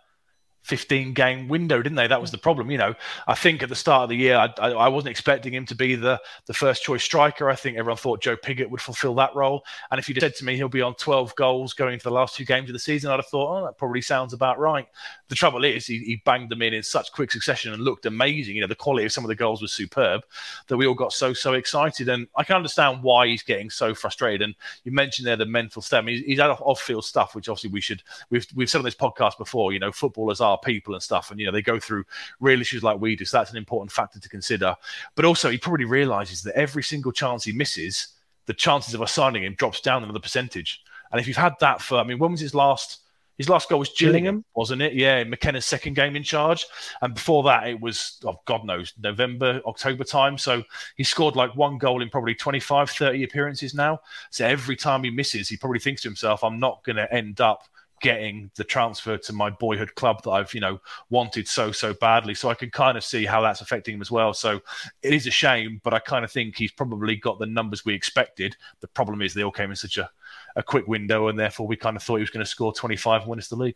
[0.63, 2.07] 15 game window, didn't they?
[2.07, 2.69] That was the problem.
[2.69, 2.95] You know,
[3.27, 5.75] I think at the start of the year, I, I, I wasn't expecting him to
[5.75, 7.49] be the, the first choice striker.
[7.49, 9.63] I think everyone thought Joe Pigott would fulfill that role.
[9.89, 12.35] And if you'd said to me he'll be on 12 goals going into the last
[12.35, 14.87] two games of the season, I'd have thought, oh, that probably sounds about right.
[15.29, 18.55] The trouble is, he, he banged them in in such quick succession and looked amazing.
[18.55, 20.23] You know, the quality of some of the goals was superb
[20.67, 22.07] that we all got so, so excited.
[22.09, 24.41] And I can understand why he's getting so frustrated.
[24.41, 27.71] And you mentioned there the mental mean, he's, he's had off field stuff, which obviously
[27.71, 31.03] we should, we've, we've said on this podcast before, you know, footballers are people and
[31.03, 31.31] stuff.
[31.31, 32.03] And, you know, they go through
[32.39, 33.25] real issues like we do.
[33.25, 34.75] So that's an important factor to consider.
[35.15, 38.09] But also, he probably realizes that every single chance he misses,
[38.45, 40.83] the chances of us signing him drops down another percentage.
[41.11, 42.99] And if you've had that for, I mean, when was his last?
[43.37, 44.45] His last goal was Gillingham, Gillingham?
[44.53, 44.93] wasn't it?
[44.93, 46.67] Yeah, McKenna's second game in charge.
[47.01, 50.37] And before that, it was, oh, God knows, November, October time.
[50.37, 50.63] So
[50.95, 53.99] he scored like one goal in probably 25, 30 appearances now.
[54.29, 57.41] So every time he misses, he probably thinks to himself, I'm not going to end
[57.41, 57.63] up
[58.01, 60.79] getting the transfer to my boyhood club that I've, you know,
[61.09, 62.33] wanted so, so badly.
[62.33, 64.33] So I can kind of see how that's affecting him as well.
[64.33, 64.61] So
[65.01, 67.93] it is a shame, but I kind of think he's probably got the numbers we
[67.93, 68.57] expected.
[68.81, 70.09] The problem is they all came in such a,
[70.55, 73.21] a quick window, and therefore we kind of thought he was going to score 25
[73.21, 73.75] and win us the league.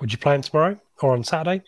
[0.00, 1.62] Would you play him tomorrow or on Saturday?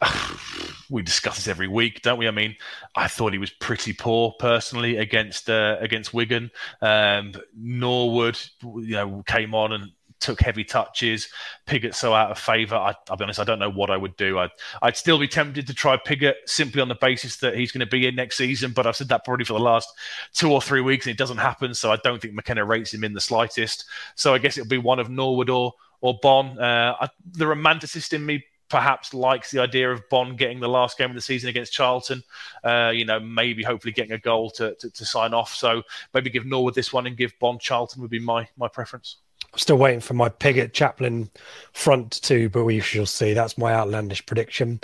[0.90, 2.28] we discuss this every week, don't we?
[2.28, 2.56] I mean,
[2.94, 6.50] I thought he was pretty poor personally against uh, against Wigan.
[6.80, 9.92] Um, Norwood, you know, came on and
[10.22, 11.28] took heavy touches.
[11.66, 12.76] Pigott so out of favour.
[12.76, 14.38] I, will be honest, I don't know what I would do.
[14.38, 14.50] I'd,
[14.80, 17.86] I'd still be tempted to try Pigott simply on the basis that he's going to
[17.86, 18.72] be in next season.
[18.72, 19.92] But I've said that probably for the last
[20.32, 21.74] two or three weeks, and it doesn't happen.
[21.74, 23.84] So I don't think McKenna rates him in the slightest.
[24.14, 26.58] So I guess it'll be one of Norwood or or Bonne.
[26.58, 30.96] Uh, I, the romanticist in me perhaps likes the idea of Bonne getting the last
[30.96, 32.22] game of the season against Charlton.
[32.64, 35.52] Uh, you know, maybe hopefully getting a goal to, to, to, sign off.
[35.54, 35.82] So
[36.14, 39.18] maybe give Norwood this one and give Bonne Charlton would be my my preference.
[39.52, 41.30] I'm still waiting for my Pigott Chaplin
[41.74, 43.34] front two, but we shall see.
[43.34, 44.80] That's my outlandish prediction.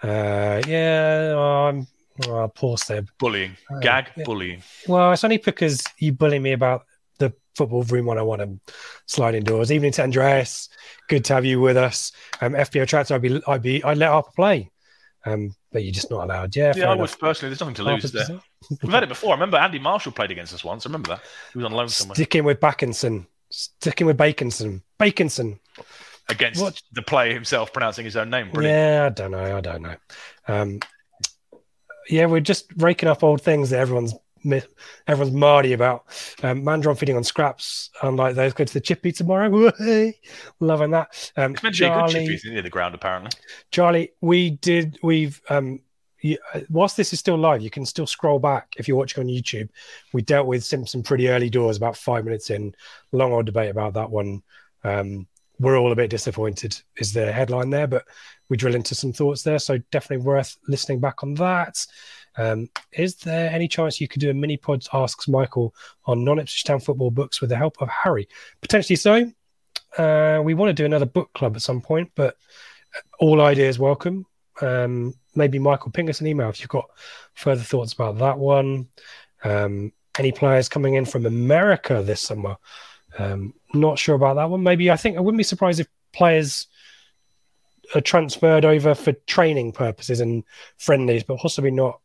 [0.00, 1.88] Uh, yeah, I'm
[2.28, 3.08] oh, poor Seb.
[3.18, 4.24] Bullying, uh, gag, yeah.
[4.24, 4.62] bullying.
[4.86, 6.84] Well, it's only because you bully me about
[7.18, 8.74] the football room when I want to
[9.06, 9.72] slide indoors.
[9.72, 10.68] Evening to Andreas,
[11.08, 12.12] good to have you with us.
[12.40, 14.70] Um, FPL Tractor, I'd be, I'd be, I'd let Harper play,
[15.26, 16.54] um, but you're just not allowed.
[16.54, 16.90] Yeah, yeah.
[16.90, 17.50] I would personally.
[17.50, 18.40] There's nothing to lose there.
[18.82, 19.30] We've had it before.
[19.30, 20.86] I remember Andy Marshall played against us once.
[20.86, 22.14] I remember that he was on loan somewhere.
[22.14, 23.26] Sticking with Bakinson.
[23.52, 24.82] Sticking with Baconson.
[24.98, 25.58] Baconson.
[26.28, 26.80] Against what?
[26.92, 28.50] the player himself pronouncing his own name.
[28.50, 28.74] Brilliant.
[28.74, 29.56] Yeah, I don't know.
[29.56, 29.96] I don't know.
[30.48, 30.80] Um,
[32.08, 34.14] yeah, we're just raking up old things that everyone's
[35.06, 36.04] everyone's mardy about.
[36.42, 38.52] Um, Mandron feeding on scraps, unlike those.
[38.52, 39.72] Go to the chippy tomorrow.
[40.60, 41.32] Loving that.
[41.36, 43.30] Um, it's meant to be a good chippy near the ground, apparently.
[43.70, 44.98] Charlie, we did.
[45.02, 45.80] We've um,
[46.22, 49.22] you, uh, whilst this is still live, you can still scroll back if you're watching
[49.22, 49.68] on YouTube.
[50.12, 52.74] We dealt with Simpson pretty early doors, about five minutes in.
[53.12, 54.42] Long old debate about that one.
[54.84, 55.26] Um,
[55.58, 58.04] we're all a bit disappointed, is the headline there, but
[58.48, 59.58] we drill into some thoughts there.
[59.58, 61.86] So definitely worth listening back on that.
[62.36, 65.74] Um, is there any chance you could do a mini pod asks Michael
[66.06, 68.28] on non Ipswich Town football books with the help of Harry?
[68.60, 69.30] Potentially so.
[69.98, 72.36] Uh, we want to do another book club at some point, but
[73.20, 74.26] all ideas welcome.
[74.60, 76.90] Um, maybe Michael, ping us an email if you've got
[77.34, 78.88] further thoughts about that one.
[79.44, 82.56] Um, any players coming in from America this summer?
[83.18, 84.62] Um, not sure about that one.
[84.62, 86.66] Maybe I think I wouldn't be surprised if players
[87.94, 90.44] are transferred over for training purposes and
[90.76, 92.00] friendlies, but possibly not.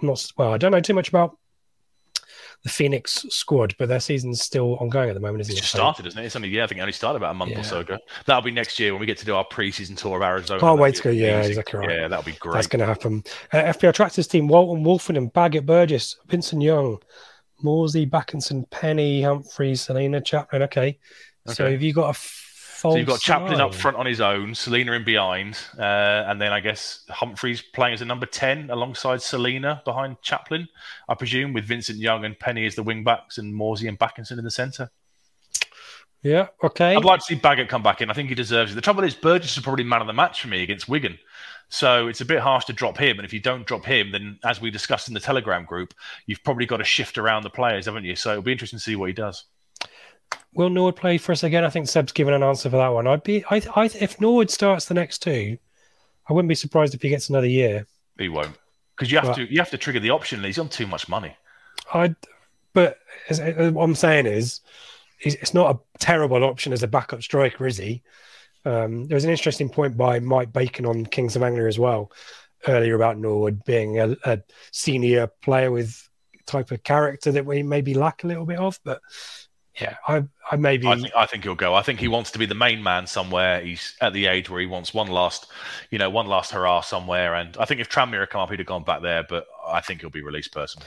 [0.00, 0.52] I'm not well.
[0.52, 1.38] I don't know too much about
[2.62, 5.62] the Phoenix squad, but their season's still ongoing at the moment, isn't it's it?
[5.62, 6.26] just started, isn't it?
[6.26, 7.60] It's only yeah, I think it only started about a month yeah.
[7.60, 7.98] or so ago.
[8.24, 10.60] That'll be next year when we get to do our preseason tour of Arizona.
[10.60, 11.10] Can't wait to go.
[11.10, 11.90] Yeah, exactly right.
[11.90, 12.54] Yeah, that'll be great.
[12.54, 13.24] That's going to happen.
[13.52, 16.98] Uh, FPL Tractors team: Walton, Wolfen, and Baggott, Burgess, Vincent Young,
[17.64, 20.62] Morsy, Bakinson, Penney, Humphreys, Celina, Chaplin.
[20.62, 20.98] Okay.
[21.48, 21.54] okay.
[21.54, 22.18] So have you got a
[22.76, 26.52] so you've got Chaplin up front on his own, Celina in behind, uh, and then
[26.52, 30.68] I guess Humphreys playing as a number 10 alongside Celina behind Chaplin,
[31.08, 34.38] I presume, with Vincent Young and Penney as the wing backs and Morsy and Bakinson
[34.38, 34.90] in the centre.
[36.22, 36.96] Yeah, okay.
[36.96, 38.10] I'd like to see Baggott come back in.
[38.10, 38.74] I think he deserves it.
[38.74, 41.18] The trouble is, Burgess is probably man of the match for me against Wigan.
[41.68, 43.18] So it's a bit harsh to drop him.
[43.18, 45.94] And if you don't drop him, then as we discussed in the Telegram group,
[46.26, 48.16] you've probably got to shift around the players, haven't you?
[48.16, 49.44] So it'll be interesting to see what he does.
[50.54, 51.64] Will Norwood play for us again?
[51.64, 53.06] I think Seb's given an answer for that one.
[53.06, 55.58] I'd be, I, I, if Norwood starts the next two,
[56.28, 57.86] I wouldn't be surprised if he gets another year.
[58.18, 58.56] He won't,
[58.94, 60.42] because you have but, to, you have to trigger the option.
[60.42, 61.36] He's on too much money.
[61.92, 62.14] I,
[62.72, 64.60] but as, as what I'm saying is,
[65.20, 68.02] it's not a terrible option as a backup striker, is he?
[68.64, 72.10] Um, there was an interesting point by Mike Bacon on Kings of Anglia as well
[72.66, 74.40] earlier about Norwood being a, a
[74.72, 76.08] senior player with
[76.46, 79.00] type of character that we maybe lack a little bit of, but
[79.80, 80.86] yeah, I, I maybe.
[80.86, 81.74] I think, I think he'll go.
[81.74, 83.60] I think he wants to be the main man somewhere.
[83.60, 85.48] He's at the age where he wants one last,
[85.90, 87.34] you know, one last hurrah somewhere.
[87.34, 89.24] And I think if Tranmere had come up, he'd have gone back there.
[89.28, 90.86] But I think he'll be released personally.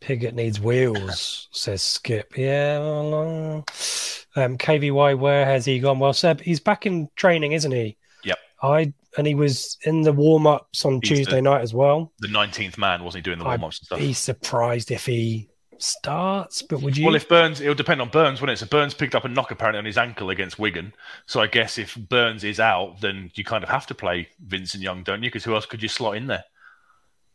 [0.00, 2.36] Pigott needs wheels, says Skip.
[2.36, 2.76] Yeah.
[2.78, 5.98] Um, KVY, where has he gone?
[5.98, 7.96] Well, Seb, he's back in training, isn't he?
[8.24, 8.38] Yep.
[8.62, 12.12] I and he was in the warm ups on he's Tuesday the, night as well.
[12.18, 13.98] The nineteenth man, wasn't he doing the warm ups and stuff?
[13.98, 15.48] He's surprised if he
[15.82, 17.06] starts, but would you?
[17.06, 18.60] Well, if Burns, it'll depend on Burns, wouldn't it?
[18.60, 20.92] So Burns picked up a knock apparently on his ankle against Wigan.
[21.26, 24.82] So I guess if Burns is out, then you kind of have to play Vincent
[24.82, 25.30] Young, don't you?
[25.30, 26.44] Because who else could you slot in there?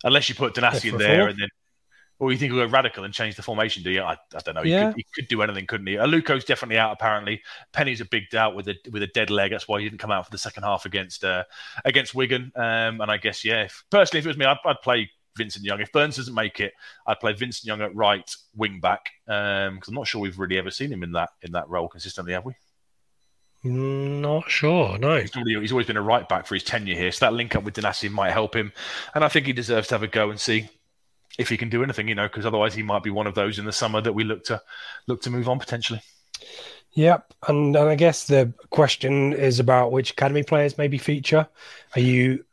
[0.04, 1.50] Unless you put Donacien in there and then.
[2.20, 4.04] Or you think we'll go radical and change the formation, do you?
[4.04, 4.62] I, I don't know.
[4.62, 4.92] He, yeah.
[4.92, 5.96] could, he could do anything, couldn't he?
[5.96, 7.42] Aluko's definitely out, apparently.
[7.74, 9.50] Penney's a big doubt with a with a dead leg.
[9.50, 11.46] That's why he didn't come out for the second half against uh,
[11.84, 12.52] against Wigan.
[12.56, 15.66] Um, and I guess, yeah, if, personally, if it was me, I'd, I'd play Vincent
[15.66, 15.82] Young.
[15.82, 16.74] If Burns doesn't make it,
[17.06, 20.58] I'd play Vincent Young at right wing back because um, I'm not sure we've really
[20.58, 22.54] ever seen him in that in that role consistently, have we?
[23.64, 25.20] Not sure, no.
[25.20, 27.64] He's, he's always been a right back for his tenure here, so that link up
[27.64, 28.74] with Donacien might help him,
[29.14, 30.68] and I think he deserves to have a go and see
[31.38, 33.60] if he can do anything, you know, because otherwise he might be one of those
[33.60, 34.62] in the summer that we look to
[35.08, 36.02] look to move on potentially.
[36.94, 41.48] Yep, and, and I guess the question is about which academy players maybe feature.
[41.96, 42.44] Are you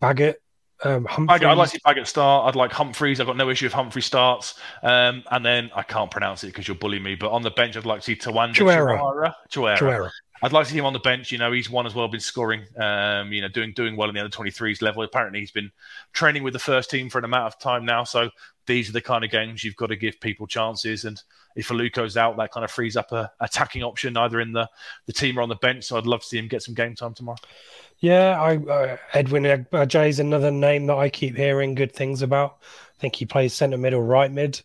[0.00, 0.36] Baggott
[0.84, 1.42] um, Humphreys.
[1.42, 2.48] I'd like to see Baggott start.
[2.48, 3.20] I'd like Humphreys.
[3.20, 4.54] I've got no issue if Humphrey starts.
[4.82, 7.14] Um, and then I can't pronounce it because you'll bully me.
[7.14, 9.34] But on the bench, I'd like to see Tawanda Chirewa.
[9.50, 9.78] Chirewa.
[9.78, 10.10] Chirewa.
[10.42, 11.32] I'd like to see him on the bench.
[11.32, 12.64] You know, he's one as well, been scoring.
[12.78, 15.02] Um, you know, doing doing well in the under 23s level.
[15.02, 15.70] Apparently, he's been
[16.12, 18.04] training with the first team for an amount of time now.
[18.04, 18.30] So
[18.66, 21.04] these are the kind of games you've got to give people chances.
[21.04, 21.22] And
[21.56, 24.68] if Aluko's out, that kind of frees up a attacking option either in the
[25.06, 25.84] the team or on the bench.
[25.84, 27.38] So I'd love to see him get some game time tomorrow.
[27.98, 32.58] Yeah, I, uh, Edwin Ajay is another name that I keep hearing good things about.
[32.62, 34.60] I think he plays centre mid or right mid.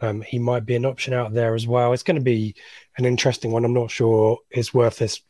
[0.00, 1.92] Um, he might be an option out there as well.
[1.92, 2.54] It's going to be
[2.96, 3.64] an interesting one.
[3.64, 5.20] I'm not sure it's worth this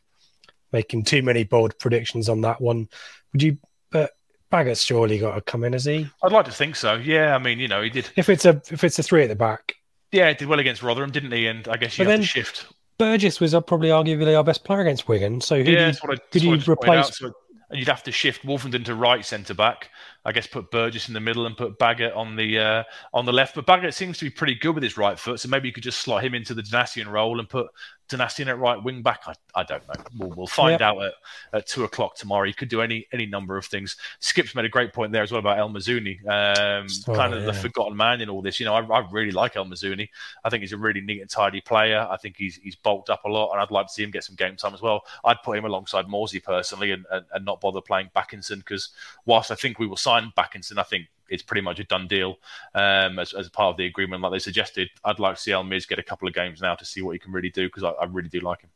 [0.71, 2.87] making too many bold predictions on that one.
[3.33, 3.57] Would you?
[3.91, 4.11] But
[4.51, 6.07] Baggott's surely got to come in, has he?
[6.23, 6.95] I'd like to think so.
[6.95, 8.09] Yeah, I mean, you know, he did.
[8.15, 9.73] If it's a if it's a three at the back,
[10.11, 11.47] Yeah, he did well against Rotherham, didn't he?
[11.47, 12.65] And I guess you But have then- to shift.
[12.97, 15.39] Burgess was uh, probably arguably our best player against Wigan.
[15.39, 17.17] So who do you, I, could you replace?
[17.17, 17.31] So
[17.71, 19.89] you'd have to shift Woolfenden to right centre back.
[20.25, 22.83] I guess put Burgess in the middle and put Baggott on the uh,
[23.13, 23.55] on the left.
[23.55, 25.83] But Baggott seems to be pretty good with his right foot, so maybe you could
[25.83, 27.67] just slot him into the Donacien role and put
[28.09, 29.21] Donacien at right wing back.
[29.27, 29.93] I, I don't know.
[30.17, 30.81] We'll, we'll find Yep.
[30.81, 31.13] out at,
[31.53, 32.45] at two o'clock tomorrow.
[32.47, 33.95] He could do any any number of things.
[34.19, 37.43] Skip's made a great point there as well about El Mizouni, um, Oh, kind of
[37.43, 38.59] the forgotten man in all this.
[38.59, 40.09] You know, I, I really like El Mizouni.
[40.43, 42.07] I think he's a really neat and tidy player.
[42.09, 44.23] I think he's he's bulked up a lot, and I'd like to see him get
[44.23, 45.03] some game time as well.
[45.23, 48.89] I'd put him alongside Morsy personally, and, and, and not bother playing Bakinson because
[49.25, 52.37] whilst I think we will sign Bakinson, I think it's pretty much a done deal
[52.75, 54.89] um, as, as part of the agreement, like they suggested.
[55.03, 57.13] I'd like to see El Miz get a couple of games now to see what
[57.13, 58.69] he can really do because I, I really do like him.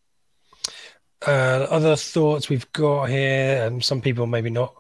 [1.26, 4.76] Uh, other thoughts we've got here, and some people maybe not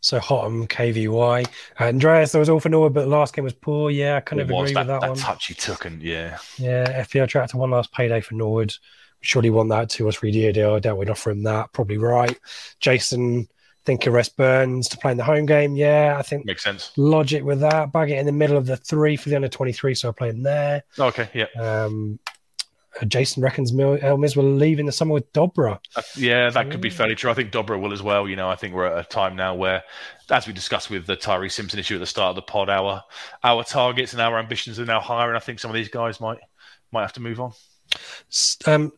[0.00, 1.46] so hot on KVY.
[1.80, 3.90] Andreas, there was all for Norwood, but the last game was poor.
[3.90, 5.18] Yeah, I kind of agree that, with that, that one.
[5.18, 8.74] touch he took, and yeah, Yeah, FPL to one last payday for Norwood.
[9.20, 10.74] Surely won that two or three year deal.
[10.74, 11.72] I doubt we'd offer him that.
[11.72, 12.38] Probably right.
[12.78, 13.48] Jason,
[13.88, 15.74] think arrest Burns to play in the home game.
[15.74, 16.92] Yeah, I think makes sense.
[16.98, 17.90] logic with that.
[17.90, 20.42] Baggott in the middle of the three for the under 23, so I play him
[20.42, 20.82] there.
[20.98, 22.18] Okay, yeah, Um,
[23.00, 25.78] uh, Jason reckons Mil- Elmis will leave in the summer with Dobra.
[25.96, 27.30] Uh, yeah, that could be fairly true.
[27.30, 28.28] I think Dobra will as well.
[28.28, 29.82] You know, I think we're at a time now where,
[30.30, 33.02] as we discussed with the Tyreece Simpson issue at the start of the pod, our
[33.42, 36.20] our targets and our ambitions are now higher, and I think some of these guys
[36.20, 36.38] might
[36.92, 37.52] might have to move on.
[38.66, 38.92] Um,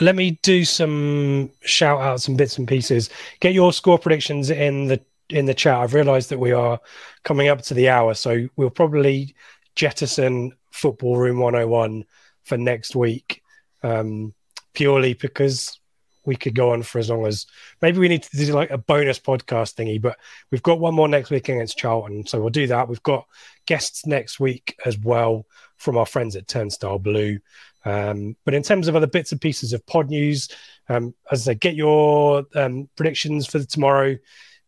[0.00, 3.10] let me do some shout outs and bits and pieces.
[3.40, 5.78] Get your score predictions in the in the chat.
[5.78, 6.80] I've realised that we are
[7.24, 9.34] coming up to the hour, so we'll probably
[9.74, 12.04] jettison Football Room 101
[12.44, 13.42] for next week,
[13.82, 14.34] um,
[14.74, 15.78] purely because
[16.24, 17.46] we could go on for as long as
[17.80, 20.00] maybe we need to do like a bonus podcast thingy.
[20.00, 20.16] But
[20.50, 22.88] we've got one more next week against Charlton, so we'll do that.
[22.88, 23.26] We've got
[23.66, 27.38] guests next week as well from our friends at Turnstile Blue.
[27.84, 30.48] Um, but in terms of other bits and pieces of pod news,
[30.88, 34.16] um, as I say, get your um, predictions for tomorrow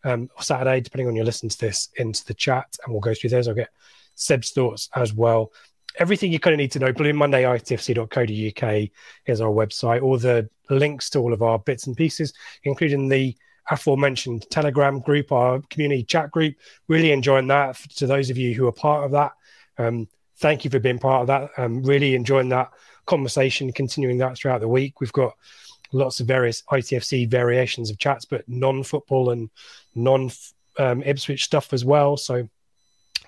[0.04, 3.14] um, or Saturday, depending on your listen to this, into the chat, and we'll go
[3.14, 3.48] through those.
[3.48, 3.70] I'll get
[4.14, 5.52] Seb's thoughts as well.
[5.96, 8.90] Everything you kind of need to know, Blue Monday, itfc.co.uk
[9.26, 10.02] is our website.
[10.02, 12.32] All the links to all of our bits and pieces,
[12.64, 13.36] including the
[13.70, 16.56] aforementioned Telegram group, our community chat group.
[16.88, 17.76] Really enjoying that.
[17.96, 19.32] To those of you who are part of that,
[19.78, 20.08] um,
[20.38, 21.50] thank you for being part of that.
[21.56, 22.70] Um, really enjoying that
[23.06, 25.00] conversation, continuing that throughout the week.
[25.00, 25.34] We've got
[25.92, 29.50] lots of various ITFC variations of chats, but non-football and
[29.94, 30.30] non
[30.78, 32.16] um, Ipswich stuff as well.
[32.16, 32.48] So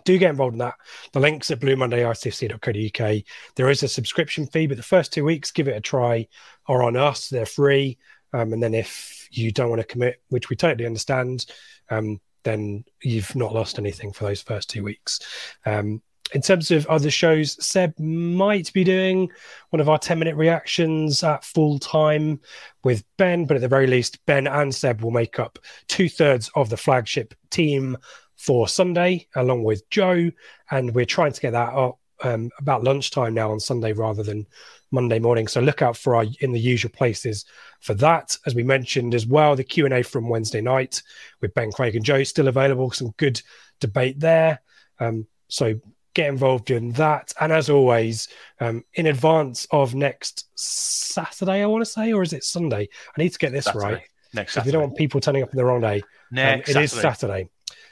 [0.04, 0.74] do get involved in that.
[1.12, 3.22] The links at bluemonday.itfc.co.uk.
[3.56, 6.28] There is a subscription fee, but the first two weeks, give it a try,
[6.66, 7.28] are on us.
[7.28, 7.98] They're free.
[8.32, 11.46] Um, and then if you don't want to commit, which we totally understand,
[11.90, 15.20] um, then you've not lost anything for those first two weeks.
[15.64, 16.02] Um,
[16.32, 19.30] in terms of other shows, Seb might be doing
[19.70, 22.40] one of our 10 minute reactions at full time
[22.84, 25.58] with Ben, but at the very least, Ben and Seb will make up
[25.88, 27.96] two thirds of the flagship team
[28.36, 30.30] for Sunday, along with Joe.
[30.70, 34.46] And we're trying to get that up um, about lunchtime now on Sunday rather than
[34.90, 35.46] Monday morning.
[35.46, 37.44] So look out for our in the usual places
[37.80, 38.36] for that.
[38.46, 41.02] As we mentioned as well, the Q and A from Wednesday night
[41.40, 42.90] with Ben, Craig, and Joe still available.
[42.90, 43.40] Some good
[43.80, 44.60] debate there.
[44.98, 45.80] Um, so
[46.16, 47.32] get involved in that.
[47.40, 48.28] And as always,
[48.60, 52.88] um, in advance of next Saturday, I want to say, or is it Sunday?
[53.16, 53.84] I need to get this Saturday.
[53.84, 54.02] right.
[54.32, 54.72] Next Because we Saturday.
[54.72, 55.98] don't want people turning up on the wrong day.
[56.00, 56.02] Um,
[56.32, 57.08] Next it is Saturday.
[57.10, 57.50] Saturday.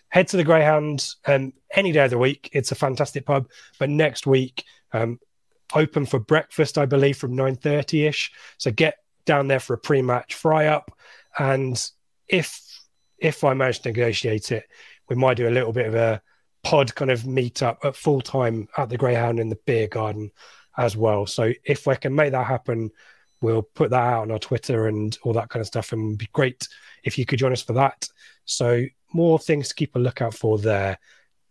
[0.08, 2.48] Head to the Greyhound um, any day of the week.
[2.52, 3.48] It's a fantastic pub.
[3.78, 5.18] But next week, um,
[5.74, 8.32] open for breakfast, I believe, from nine thirty ish.
[8.58, 10.90] So get down there for a pre-match fry up,
[11.38, 11.76] and
[12.28, 12.62] if
[13.18, 14.64] if I manage to negotiate it,
[15.08, 16.22] we might do a little bit of a
[16.64, 20.30] pod kind of meet up at full time at the Greyhound in the beer garden
[20.76, 21.26] as well.
[21.26, 22.90] So if we can make that happen,
[23.40, 25.92] we'll put that out on our Twitter and all that kind of stuff.
[25.92, 26.66] And be great
[27.04, 28.08] if you could join us for that.
[28.44, 30.98] So more things to keep a lookout for there.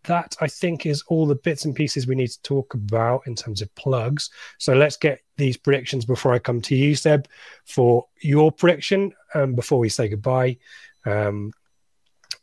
[0.04, 3.34] That I think is all the bits and pieces we need to talk about in
[3.34, 4.28] terms of plugs.
[4.58, 7.26] So let's get these predictions before I come to you, Seb,
[7.64, 10.58] for your prediction um, before we say goodbye.
[11.06, 11.52] Um,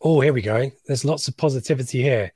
[0.01, 0.71] oh, here we go.
[0.87, 2.31] There's lots of positivity here.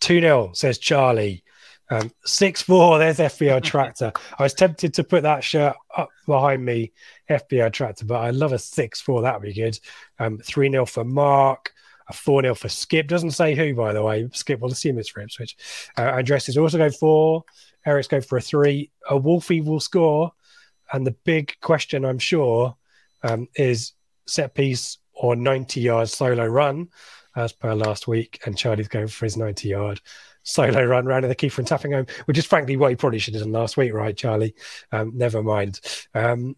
[0.00, 1.42] 2 0, says Charlie.
[1.88, 4.12] Um, 6 4, there's FBL Tractor.
[4.38, 6.92] I was tempted to put that shirt up behind me,
[7.30, 9.22] FBL Tractor, but I love a 6 4.
[9.22, 9.78] That would be good.
[10.18, 11.72] Um, 3 0 for Mark.
[12.08, 13.08] A 4 0 for Skip.
[13.08, 14.28] Doesn't say who, by the way.
[14.32, 15.56] Skip will assume it's for Ipswich.
[15.98, 17.44] Uh, Andres is also going 4.
[17.84, 18.90] Eric's going for a 3.
[19.10, 20.32] A Wolfie will score.
[20.92, 22.76] And the big question, I'm sure,
[23.24, 23.92] um, is
[24.26, 26.88] set piece or 90 yard solo run,
[27.36, 28.40] as per last week.
[28.44, 30.00] And Charlie's going for his 90 yard
[30.42, 33.18] solo run round of the keeper and tapping home, which is frankly what he probably
[33.18, 34.54] should have done last week, right, Charlie?
[34.92, 35.80] Um, never mind.
[36.14, 36.56] Um,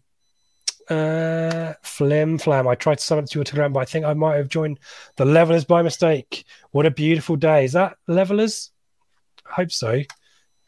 [0.89, 2.67] uh, flim flam.
[2.67, 4.79] I tried to summon it to your telegram, but I think I might have joined
[5.17, 6.45] the levellers by mistake.
[6.71, 7.65] What a beautiful day.
[7.65, 8.71] Is that levellers?
[9.45, 10.01] I hope so.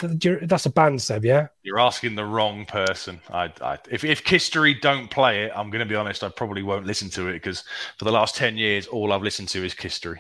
[0.01, 1.47] That's a band, Seb, yeah?
[1.63, 3.21] You're asking the wrong person.
[3.31, 6.63] I, I, if, if Kistery don't play it, I'm going to be honest, I probably
[6.63, 7.63] won't listen to it because
[7.97, 10.19] for the last 10 years, all I've listened to is Kistery.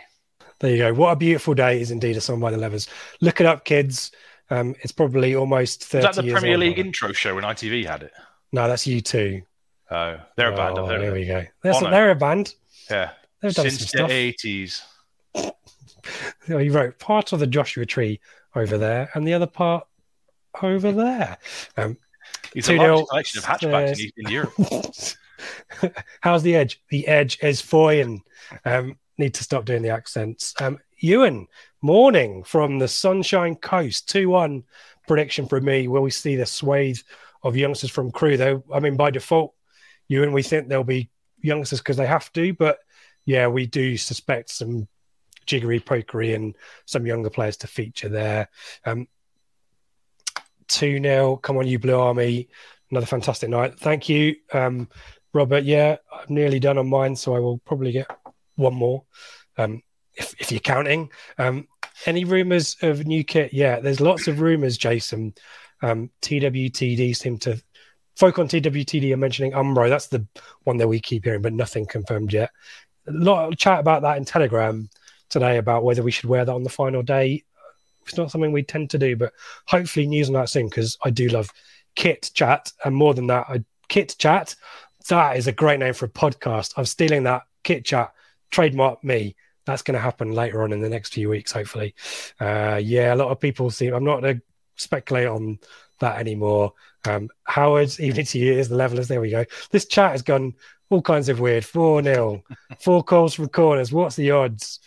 [0.59, 0.93] There you go.
[0.93, 2.87] What a beautiful day is indeed a song by the Levellers.
[3.19, 4.11] Look it up, kids.
[4.49, 8.03] Um, it's probably almost 30 Is that the Premier League intro show when ITV had
[8.03, 8.11] it?
[8.51, 9.43] No, that's U2.
[9.89, 10.77] Oh, they're a band.
[10.77, 11.45] Oh, there we go.
[11.63, 12.53] They're, oh, they're a band.
[12.89, 13.11] Yeah.
[13.41, 14.81] They've done Since some the 80s.
[16.49, 18.19] Oh, you wrote part of the Joshua tree
[18.55, 19.87] over there and the other part
[20.61, 21.37] over there.
[21.77, 21.97] Um,
[22.55, 25.95] It's a 2-0 large collection of hatchbacks in, in Europe.
[26.21, 26.81] How's the edge?
[26.89, 28.21] The edge is fine.
[28.65, 30.53] Um, need to stop doing the accents.
[30.59, 31.47] Um, Ewan,
[31.81, 34.63] morning from the Sunshine Coast, 2 1
[35.07, 35.87] prediction from me.
[35.87, 36.99] Will we see the swathe
[37.43, 38.37] of youngsters from Crewe?
[38.37, 39.55] Though, I mean, by default,
[40.09, 41.09] Ewan, we think there'll be
[41.41, 42.77] youngsters because they have to, but
[43.25, 44.87] yeah, we do suspect some
[45.51, 48.47] jiggery pokery and some younger players to feature there.
[48.85, 49.07] Um,
[50.69, 51.35] 2 0.
[51.37, 52.47] Come on, you Blue Army.
[52.89, 53.77] Another fantastic night.
[53.77, 54.87] Thank you, um,
[55.33, 55.65] Robert.
[55.65, 58.09] Yeah, I'm nearly done on mine, so I will probably get
[58.55, 59.03] one more
[59.57, 59.81] um,
[60.13, 61.09] if, if you're counting.
[61.37, 61.67] Um,
[62.05, 63.53] any rumors of new kit?
[63.53, 65.33] Yeah, there's lots of rumors, Jason.
[65.81, 67.61] Um, TWTD seem to.
[68.15, 69.89] Folk on TWTD are mentioning Umbro.
[69.89, 70.25] That's the
[70.63, 72.51] one that we keep hearing, but nothing confirmed yet.
[73.07, 74.89] A lot of chat about that in Telegram
[75.31, 77.43] today about whether we should wear that on the final day.
[78.03, 79.33] It's not something we tend to do, but
[79.67, 81.49] hopefully news on that soon because I do love
[81.95, 82.71] Kit Chat.
[82.83, 84.55] And more than that, I, Kit Chat,
[85.09, 86.73] that is a great name for a podcast.
[86.77, 88.13] I'm stealing that Kit Chat,
[88.49, 89.35] trademark me.
[89.65, 91.93] That's going to happen later on in the next few weeks, hopefully.
[92.39, 94.41] Uh, yeah, a lot of people seem, I'm not going to
[94.75, 95.59] speculate on
[95.99, 96.73] that anymore.
[97.05, 99.07] Um, Howard, evening to you, is the levellers.
[99.07, 99.45] There we go.
[99.71, 100.55] This chat has gone
[100.89, 101.63] all kinds of weird.
[101.63, 102.43] 4 0,
[102.79, 103.91] four calls from corners.
[103.91, 104.79] What's the odds?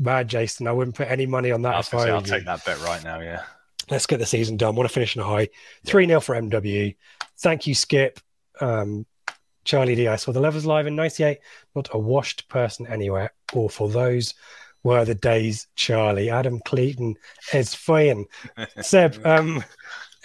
[0.00, 0.66] Bad, Jason.
[0.66, 1.74] I wouldn't put any money on that.
[1.74, 3.44] I if I I'll take that bet right now, yeah.
[3.90, 4.74] Let's get the season done.
[4.74, 5.48] Want to finish in a high.
[5.84, 6.96] 3 0 for MW.
[7.38, 8.18] Thank you, Skip.
[8.60, 9.04] Um,
[9.64, 10.08] Charlie D.
[10.08, 11.38] I saw the levels live in 98.
[11.74, 13.32] Not a washed person anywhere.
[13.52, 13.88] Awful.
[13.88, 14.34] Those
[14.82, 16.30] were the days, Charlie.
[16.30, 17.16] Adam Cleaton
[17.52, 18.24] is fine.
[18.80, 19.62] Seb, um,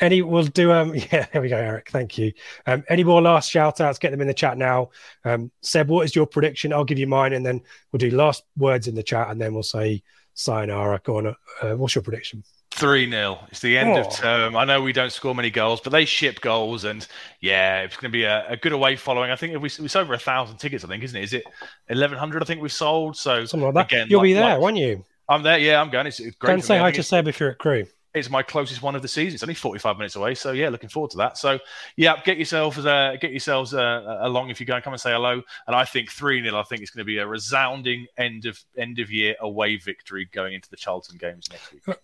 [0.02, 1.90] any we'll do um yeah, there we go, Eric.
[1.90, 2.32] Thank you.
[2.66, 4.00] Um, any more last shout outs?
[4.00, 4.90] Get them in the chat now.
[5.24, 6.74] Um, Seb, what is your prediction?
[6.74, 9.54] I'll give you mine and then we'll do last words in the chat and then
[9.54, 11.00] we'll say sayonara.
[11.04, 11.28] Go on.
[11.62, 12.44] Uh, what's your prediction?
[12.72, 13.40] 3 0.
[13.52, 14.02] It's the end Oh.
[14.02, 14.58] of term.
[14.58, 16.84] I know we don't score many goals, but they ship goals.
[16.84, 17.08] And
[17.40, 19.32] yeah, it's going to be a, a good away following.
[19.32, 21.24] I think if we, it's over a thousand tickets, I think, isn't it?
[21.24, 21.46] Is it
[21.88, 22.44] 1,100?
[22.44, 23.16] I think we've sold.
[23.16, 23.94] So Something like that.
[23.96, 25.06] again, You'll like- be there, like- won't you?
[25.30, 25.58] I'm there.
[25.58, 26.06] Yeah, I'm going.
[26.06, 26.60] It's great.
[26.60, 26.82] For say me.
[26.82, 27.88] Hi to Seb if you're at Crewe.
[28.16, 29.36] It's my closest one of the season.
[29.36, 31.38] It's only 45 minutes away, so yeah, looking forward to that.
[31.38, 31.60] So
[31.98, 35.12] yeah, get yourselves uh, get yourselves uh, along if you go and come and say
[35.12, 35.42] hello.
[35.68, 38.60] And I think three 0 I think it's going to be a resounding end of
[38.78, 41.98] end of year away victory going into the Charlton games next week.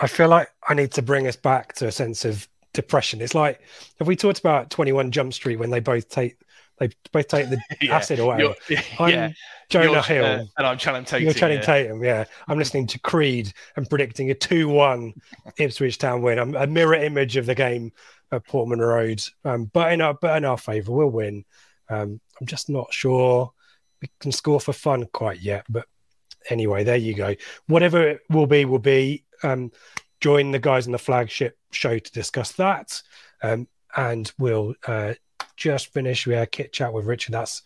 [0.00, 3.20] I feel like I need to bring us back to a sense of depression.
[3.20, 3.60] It's like
[3.98, 6.36] have we talked about Twenty One Jump Street when they both take
[6.78, 8.54] they both take the Yeah, acid or whatever.
[8.68, 9.32] You're- I'm yeah,
[9.68, 10.24] Jonah You're, Hill.
[10.24, 11.24] uh, and I'm Channing Tatum.
[11.24, 11.64] You're Channing yeah.
[11.64, 12.24] Tatum, yeah.
[12.48, 15.14] I'm listening to Creed and predicting a 2 1
[15.58, 16.38] Ipswich Town win.
[16.38, 17.92] I'm a mirror image of the game
[18.32, 19.22] at Portman Road.
[19.44, 21.44] Um, but in our but in our favour, we'll win.
[21.88, 23.52] Um, I'm just not sure
[24.02, 25.64] we can score for fun quite yet.
[25.68, 25.86] But
[26.50, 27.34] anyway, there you go.
[27.66, 29.24] Whatever it will be, will be.
[29.42, 29.70] Um,
[30.20, 33.02] join the guys in the flagship show to discuss that.
[33.42, 35.14] Um, and we'll uh,
[35.56, 37.32] just finish with a kit chat with Richard.
[37.32, 37.62] That's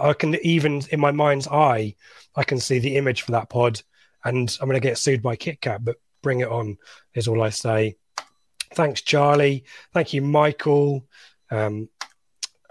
[0.00, 1.94] I can even in my mind's eye,
[2.36, 3.80] I can see the image for that pod,
[4.24, 5.84] and I'm going to get sued by KitKat.
[5.84, 6.78] But bring it on
[7.14, 7.96] is all I say.
[8.74, 9.64] Thanks, Charlie.
[9.92, 11.06] Thank you, Michael.
[11.50, 11.88] Um,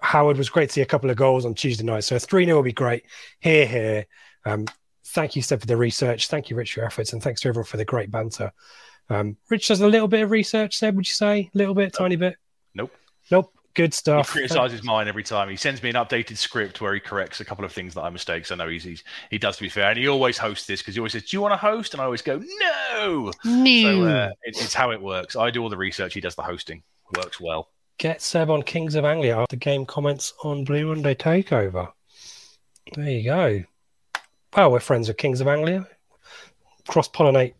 [0.01, 2.03] Howard was great to see a couple of goals on Tuesday night.
[2.03, 3.03] So 3 0 will be great.
[3.39, 4.05] Here, here.
[4.45, 4.65] Um,
[5.05, 6.27] thank you, Seb, for the research.
[6.27, 7.13] Thank you, Rich, for your efforts.
[7.13, 8.51] And thanks to everyone for the great banter.
[9.09, 11.49] Um, Rich does a little bit of research, Seb, would you say?
[11.53, 12.35] A little bit, tiny bit?
[12.73, 12.91] Nope.
[13.31, 13.53] Nope.
[13.75, 14.19] Good stuff.
[14.19, 14.33] He stuff.
[14.33, 15.49] criticizes mine every time.
[15.49, 18.09] He sends me an updated script where he corrects a couple of things that I
[18.09, 18.51] mistakes.
[18.51, 20.93] I know he's, he's he does to be fair, and he always hosts this because
[20.93, 24.29] he always says, "Do you want to host?" And I always go, "No." So uh,
[24.43, 25.35] it, it's how it works.
[25.35, 26.13] I do all the research.
[26.13, 26.83] He does the hosting.
[27.17, 27.69] Works well.
[27.97, 31.91] Get Seb on Kings of Anglia after game comments on Blue Monday Takeover.
[32.95, 33.63] There you go.
[34.55, 35.87] Well, we're friends with Kings of Anglia.
[36.87, 37.53] Cross pollinate.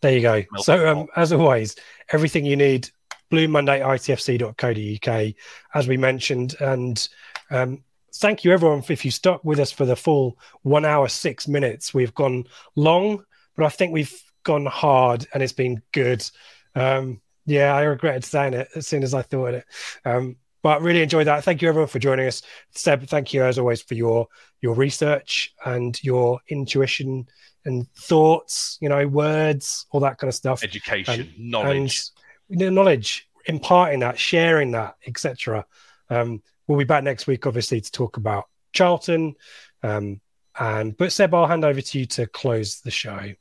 [0.00, 0.44] There you go.
[0.52, 1.76] Milk so, um, as always,
[2.12, 2.88] everything you need,
[3.30, 5.34] Blue Monday, ITFC.co.uk,
[5.74, 6.56] as we mentioned.
[6.60, 7.08] And
[7.50, 7.84] um,
[8.14, 11.94] thank you, everyone, if you stuck with us for the full one hour, six minutes.
[11.94, 12.44] We've gone
[12.76, 13.24] long,
[13.56, 16.28] but I think we've gone hard and it's been good.
[16.74, 19.64] Um, yeah, I regretted saying it as soon as I thought it.
[20.04, 21.42] Um, but really enjoyed that.
[21.42, 22.42] Thank you everyone for joining us.
[22.72, 24.26] Seb, thank you as always for your
[24.60, 27.26] your research and your intuition
[27.64, 30.62] and thoughts, you know, words, all that kind of stuff.
[30.62, 32.02] Education, And- knowledge.
[32.50, 35.64] Knowledge, imparting that, sharing that, etc.
[36.08, 39.34] Um, we'll be back next week, obviously, to talk about Charlton.
[39.82, 40.20] Um,
[40.58, 43.32] and but Seb, I'll hand over to you to close the show.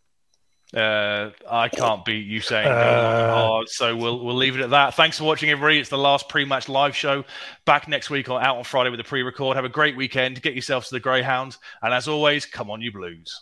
[0.76, 4.94] Uh, I can't beat you saying Uh, hard, so we'll we'll leave it at that.
[4.94, 5.80] Thanks for watching, everybody.
[5.80, 7.26] It's the last pre-match live show.
[7.65, 9.56] Back next week or out on Friday with the pre-record.
[9.56, 10.40] Have a great weekend.
[10.44, 13.41] Get yourselves to the Greyhound, and as always, come on, you Blues.